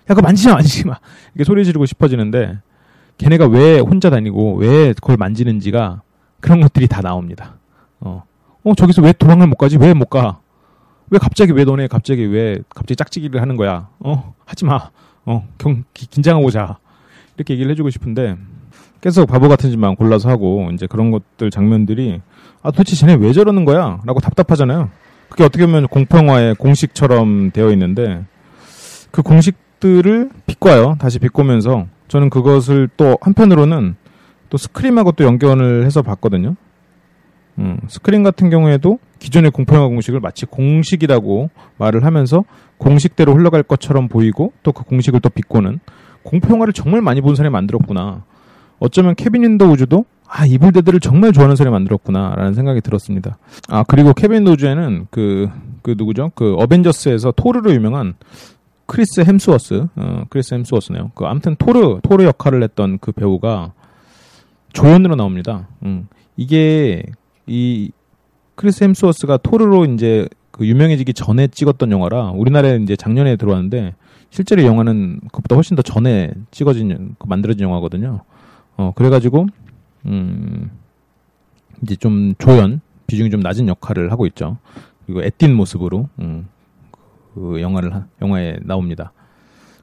그거 0.09 0.23
만지지 0.23 0.49
마, 0.49 0.55
만지지 0.57 0.87
마. 0.87 0.99
이렇게 1.35 1.45
소리 1.45 1.65
지르고 1.65 1.87
싶어지는데 1.87 2.59
걔네가 3.19 3.47
왜 3.47 3.79
혼자 3.81 4.11
다니고 4.11 4.57
왜 4.57 4.93
그걸 4.95 5.17
만지는지가 5.17 6.03
그런 6.41 6.61
것들이 6.61 6.89
다 6.89 7.01
나옵니다. 7.01 7.55
어, 8.01 8.25
어 8.65 8.75
저기서 8.75 9.03
왜 9.03 9.13
도망을 9.13 9.47
못 9.47 9.57
가지? 9.57 9.77
왜 9.79 9.95
못 9.95 10.07
가? 10.11 10.41
왜 11.11 11.19
갑자기 11.19 11.53
왜 11.53 11.65
너네 11.65 11.87
갑자기 11.87 12.25
왜 12.25 12.59
갑자기 12.69 12.97
짝짓기를 12.97 13.41
하는 13.41 13.57
거야? 13.57 13.89
어 14.01 14.35
하지 14.45 14.65
마. 14.65 14.91
어 15.25 15.47
경, 15.59 15.85
긴장하고 15.93 16.51
자. 16.51 16.79
이렇게 17.37 17.55
얘기를 17.55 17.71
해주고 17.73 17.91
싶은데 17.91 18.37
계속 19.01 19.27
바보 19.27 19.49
같은 19.49 19.71
짓만 19.71 19.97
골라서 19.97 20.29
하고 20.29 20.71
이제 20.73 20.87
그런 20.87 21.11
것들 21.11 21.51
장면들이 21.51 22.21
아 22.63 22.71
도대체 22.71 22.97
쟤네 22.97 23.15
왜 23.15 23.33
저러는 23.33 23.65
거야? 23.65 24.01
라고 24.07 24.21
답답하잖아요. 24.21 24.91
그게 25.29 25.45
어떻게 25.45 25.67
보면 25.67 25.89
공포영화의 25.89 26.55
공식처럼 26.55 27.51
되어 27.51 27.71
있는데 27.73 28.25
그 29.11 29.23
공식들을 29.23 30.31
비꼬아요. 30.47 30.97
다시 30.99 31.19
비꼬면서 31.19 31.87
저는 32.09 32.31
그것을 32.31 32.89
또 32.97 33.19
한편으로는 33.21 33.97
또 34.49 34.57
스크림하고 34.57 35.13
또 35.13 35.25
연결을 35.25 35.85
해서 35.85 36.03
봤거든요. 36.03 36.55
음, 37.59 37.79
스크림 37.89 38.23
같은 38.23 38.51
경우에도 38.51 38.99
기존의 39.19 39.51
공포영화 39.53 39.89
공식을 39.89 40.21
마치 40.21 40.45
공식이라고 40.47 41.51
말을 41.79 42.05
하면서 42.05 42.45
공식대로 42.79 43.35
흘러갈 43.35 43.63
것처럼 43.63 44.09
보이고 44.09 44.53
또 44.63 44.73
그 44.73 44.85
공식을 44.85 45.21
또 45.21 45.29
비꼬는 45.31 45.79
공포영화를 46.25 46.73
정말 46.73 47.01
많이 47.01 47.21
본 47.21 47.35
사람이 47.35 47.53
만들었구나. 47.53 48.25
어쩌면 48.81 49.15
케빈 49.15 49.45
인더 49.45 49.67
우즈도 49.67 50.05
아 50.27 50.47
이블데드를 50.47 50.99
정말 51.01 51.33
좋아하는 51.33 51.55
사람이 51.55 51.73
만들었구나라는 51.73 52.55
생각이 52.55 52.81
들었습니다. 52.81 53.39
아 53.69 53.85
그리고 53.85 54.13
케빈 54.15 54.39
인더 54.39 54.53
우즈에는 54.53 55.07
그, 55.11 55.49
그 55.83 55.95
누구죠? 55.97 56.33
그 56.35 56.55
어벤져스에서 56.55 57.33
토르로 57.33 57.73
유명한 57.73 58.15
크리스 58.87 59.21
햄스워스, 59.21 59.87
어, 59.97 60.25
크리스 60.29 60.55
햄스워스네요. 60.55 61.13
그 61.15 61.25
아무튼 61.25 61.57
토르 61.57 62.01
토르 62.03 62.25
역할을 62.25 62.63
했던 62.63 62.99
그 62.99 63.13
배우가 63.13 63.73
조연으로 64.73 65.15
나옵니다. 65.15 65.69
음. 65.85 66.09
이게 66.37 67.03
이 67.47 67.91
크리스 68.55 68.85
햄스워스가 68.85 69.39
토르로 69.39 69.85
이제 69.87 70.29
그 70.51 70.67
유명해지기 70.67 71.15
전에 71.15 71.49
찍었던 71.49 71.91
영화라 71.91 72.31
우리나라에 72.31 72.77
이제 72.77 72.95
작년에 72.97 73.37
들어왔는데 73.37 73.95
실제로 74.31 74.63
영화는 74.65 75.21
그보다 75.33 75.57
훨씬 75.57 75.77
더 75.77 75.83
전에 75.83 76.33
찍어진 76.51 77.15
그 77.19 77.27
만들어진 77.27 77.65
영화거든요. 77.65 78.21
어 78.77 78.93
그래가지고 78.95 79.47
음 80.07 80.71
이제 81.83 81.97
좀 81.97 82.35
조연 82.39 82.81
비중이 83.07 83.31
좀 83.31 83.41
낮은 83.41 83.69
역할을 83.69 84.11
하고 84.13 84.27
있죠. 84.27 84.59
그리고 85.07 85.23
애띤 85.23 85.55
모습으로 85.55 86.09
음, 86.21 86.49
그 87.35 87.61
영화를 87.61 87.93
영화에 88.23 88.59
나옵니다. 88.63 89.13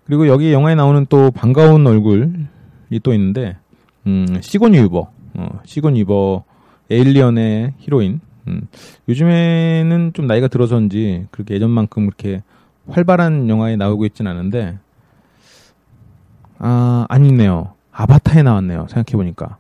그리고 0.06 0.28
여기 0.28 0.52
영화에 0.52 0.76
나오는 0.76 1.06
또 1.10 1.32
반가운 1.32 1.86
얼굴이 1.86 3.00
또 3.04 3.14
있는데 3.14 3.58
음, 4.08 4.26
시곤 4.42 4.74
유버 4.74 5.12
어, 5.36 5.60
시곤 5.66 5.96
유버 5.98 6.44
에일리언의 6.92 7.74
히로인. 7.78 8.20
음, 8.48 8.68
요즘에는 9.08 10.14
좀 10.14 10.28
나이가 10.28 10.48
들어서인지 10.48 11.28
그렇게 11.32 11.56
예전만큼 11.56 12.08
그렇게 12.08 12.42
활발한 12.90 13.50
영화에 13.50 13.76
나오고 13.76 14.06
있진 14.06 14.28
않은데 14.28 14.78
아 16.58 17.06
아니네요. 17.10 17.74
아바타에 17.92 18.44
나왔네요. 18.44 18.88
생각해 18.90 19.16
보니까 19.16 19.58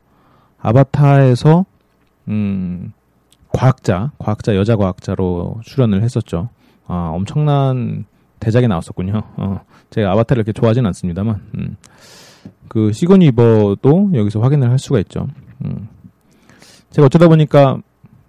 아바타에서 0.59 1.65
음 2.29 2.93
과학자, 3.53 4.11
과학자 4.17 4.55
여자 4.55 4.75
과학자로 4.75 5.61
출연을 5.63 6.01
했었죠. 6.03 6.49
아 6.87 7.11
엄청난 7.13 8.05
대작이 8.39 8.67
나왔었군요. 8.67 9.21
어, 9.37 9.61
제가 9.91 10.11
아바타를 10.11 10.41
이렇게 10.41 10.53
좋아하진 10.53 10.85
않습니다만 10.87 11.41
음, 11.55 11.77
그 12.67 12.91
시고니 12.91 13.27
위버도 13.27 14.11
여기서 14.13 14.39
확인을 14.39 14.69
할 14.69 14.79
수가 14.79 14.99
있죠. 14.99 15.27
음. 15.63 15.87
제가 16.91 17.05
어쩌다 17.05 17.27
보니까 17.27 17.79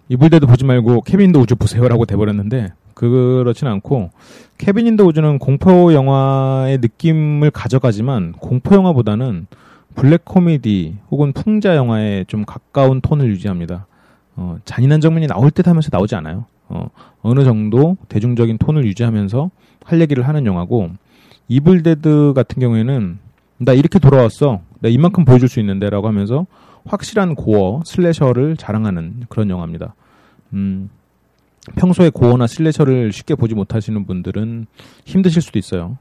이블데드 0.09 0.47
보지 0.47 0.65
말고 0.65 1.03
캐빈 1.03 1.25
인 1.25 1.33
더 1.33 1.41
우즈 1.41 1.57
보세요라고 1.57 2.07
돼버렸는데 2.07 2.73
그렇진 2.95 3.67
않고 3.69 4.11
캐빈 4.59 4.87
인 4.87 4.94
더 4.94 5.05
우즈는 5.05 5.39
공포 5.39 5.93
영화의 5.93 6.79
느낌을 6.79 7.51
가져가지만 7.51 8.33
공포 8.33 8.75
영화보다는 8.77 9.47
블랙 9.95 10.25
코미디 10.25 10.99
혹은 11.11 11.33
풍자 11.33 11.77
영화에 11.77 12.25
좀 12.29 12.45
가까운 12.45 13.01
톤을 13.01 13.29
유지합니다. 13.29 13.87
어, 14.37 14.57
잔인한 14.65 15.01
장면이 15.01 15.27
나올 15.27 15.51
듯 15.51 15.67
하면서 15.67 15.89
나오지 15.93 16.15
않아요. 16.15 16.47
어, 16.69 16.89
어느 17.23 17.45
정도 17.45 17.97
대중적인 18.09 18.59
톤을 18.59 18.87
유지하면서 18.87 19.51
할 19.85 20.01
얘기를 20.01 20.27
하는 20.27 20.47
영화고 20.47 20.91
이블데드 21.49 22.33
같은 22.35 22.61
경우에는 22.61 23.19
나 23.59 23.73
이렇게 23.73 23.99
돌아왔어. 23.99 24.61
나 24.81 24.89
이만큼 24.89 25.25
보여줄 25.25 25.49
수 25.49 25.61
있는데라고 25.61 26.09
하면서 26.09 26.47
확실한 26.85 27.35
gore 27.35 27.83
slasher를 27.85 28.57
자랑하는 28.57 29.25
그런 29.29 29.51
영화입니다. 29.51 29.95
음, 30.53 30.91
평소에 31.77 32.11
gore나 32.11 32.47
slasher를 32.47 33.13
쉽게 33.13 33.35
보지 33.35 33.55
못하시는 33.55 34.05
분들은 34.05 34.67
힘드실 35.05 35.43
수도 35.43 35.59
있어요. 35.59 35.99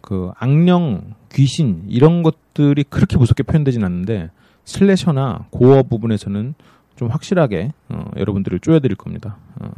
그 0.00 0.32
악령, 0.38 1.14
귀신 1.32 1.84
이런 1.88 2.22
것들이 2.22 2.84
그렇게 2.84 3.18
무섭게 3.18 3.42
표현되진 3.42 3.84
않는데 3.84 4.30
슬래셔나 4.64 5.46
고어 5.50 5.82
부분에서는 5.82 6.54
좀 6.96 7.08
확실하게 7.08 7.72
어, 7.88 8.10
여러분들을 8.16 8.60
쪼여드릴 8.60 8.96
겁니다. 8.96 9.36
어. 9.60 9.70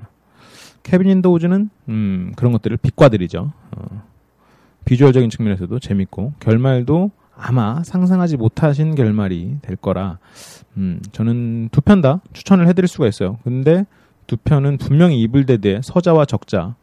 케빈 0.82 1.08
인더우즈는 1.08 1.70
음, 1.88 2.32
그런 2.36 2.52
것들을 2.52 2.76
빛과들이죠. 2.76 3.52
어. 3.76 4.02
비주얼적인 4.84 5.30
측면에서도 5.30 5.78
재밌고 5.78 6.34
결말도 6.40 7.10
아마 7.44 7.82
상상하지 7.82 8.36
못하신 8.36 8.94
결말이 8.94 9.56
될 9.62 9.74
거라 9.76 10.18
음, 10.76 11.00
저는 11.10 11.68
두 11.72 11.80
편 11.80 12.00
다 12.00 12.20
추천을 12.32 12.68
해드릴 12.68 12.86
수가 12.88 13.08
있어요. 13.08 13.38
근데 13.42 13.84
두 14.28 14.36
편은 14.36 14.78
분명히 14.78 15.20
이블데드의 15.22 15.80
서자와 15.82 16.24
적자 16.26 16.76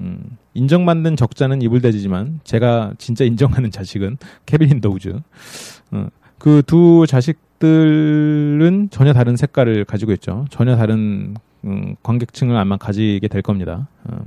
음, 0.00 0.36
인정받는 0.54 1.14
적자는 1.16 1.62
이블데드지만 1.62 2.40
제가 2.44 2.94
진짜 2.98 3.24
인정하는 3.24 3.70
자식은 3.72 4.18
캐빈 4.46 4.70
인 4.70 4.80
더 4.80 4.94
우즈 4.94 5.14
어, 5.92 6.06
그두 6.38 7.06
자식들은 7.08 8.88
전혀 8.90 9.12
다른 9.12 9.36
색깔을 9.36 9.84
가지고 9.84 10.12
있죠. 10.12 10.44
전혀 10.50 10.76
다른 10.76 11.34
음, 11.64 11.94
관객층을 12.02 12.56
아마 12.56 12.76
가지게 12.76 13.28
될 13.28 13.42
겁니다. 13.42 13.86
어. 14.04 14.24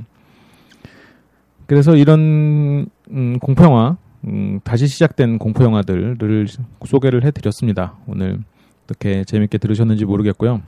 그래서 1.67 1.95
이런 1.97 2.87
음, 3.11 3.39
공포영화 3.39 3.97
음, 4.27 4.59
다시 4.63 4.87
시작된 4.87 5.37
공포 5.37 5.63
영화들을 5.63 6.47
소개를 6.85 7.23
해드렸습니다. 7.23 7.95
오늘 8.07 8.39
어떻게 8.83 9.23
재밌게 9.23 9.57
들으셨는지 9.57 10.05
모르겠고요. 10.05 10.61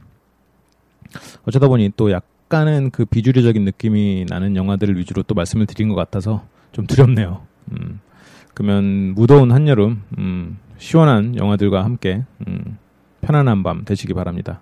어쩌다 1.48 1.68
보니 1.68 1.92
또 1.96 2.12
약간은 2.12 2.92
그 2.92 3.06
비주류적인 3.06 3.64
느낌이 3.64 4.26
나는 4.30 4.56
영화들을 4.56 4.98
위주로 4.98 5.24
또 5.24 5.36
말씀을 5.36 5.66
드린 5.66 5.90
것 5.90 5.96
같아서 5.96 6.44
좀 6.72 6.86
두렵네요. 6.86 7.42
음, 7.72 8.00
그러면 8.54 9.14
무더운 9.16 9.52
한여름 9.52 10.04
음, 10.18 10.58
시원한 10.78 11.36
영화들과 11.36 11.84
함께 11.84 12.24
음, 12.48 12.78
편안한 13.22 13.64
밤 13.64 13.86
되시기 13.86 14.14
바랍니다. 14.14 14.62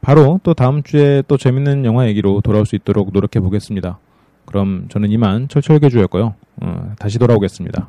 바로 0.00 0.40
또 0.42 0.54
다음 0.54 0.82
주에 0.82 1.22
또 1.26 1.36
재밌는 1.36 1.84
영화 1.84 2.06
얘기로 2.08 2.40
돌아올 2.42 2.64
수 2.64 2.76
있도록 2.76 3.12
노력해 3.12 3.40
보겠습니다. 3.40 3.98
그럼 4.46 4.86
저는 4.88 5.10
이만 5.10 5.48
철철개주였고요. 5.48 6.34
어, 6.62 6.92
다시 6.98 7.18
돌아오겠습니다. 7.18 7.88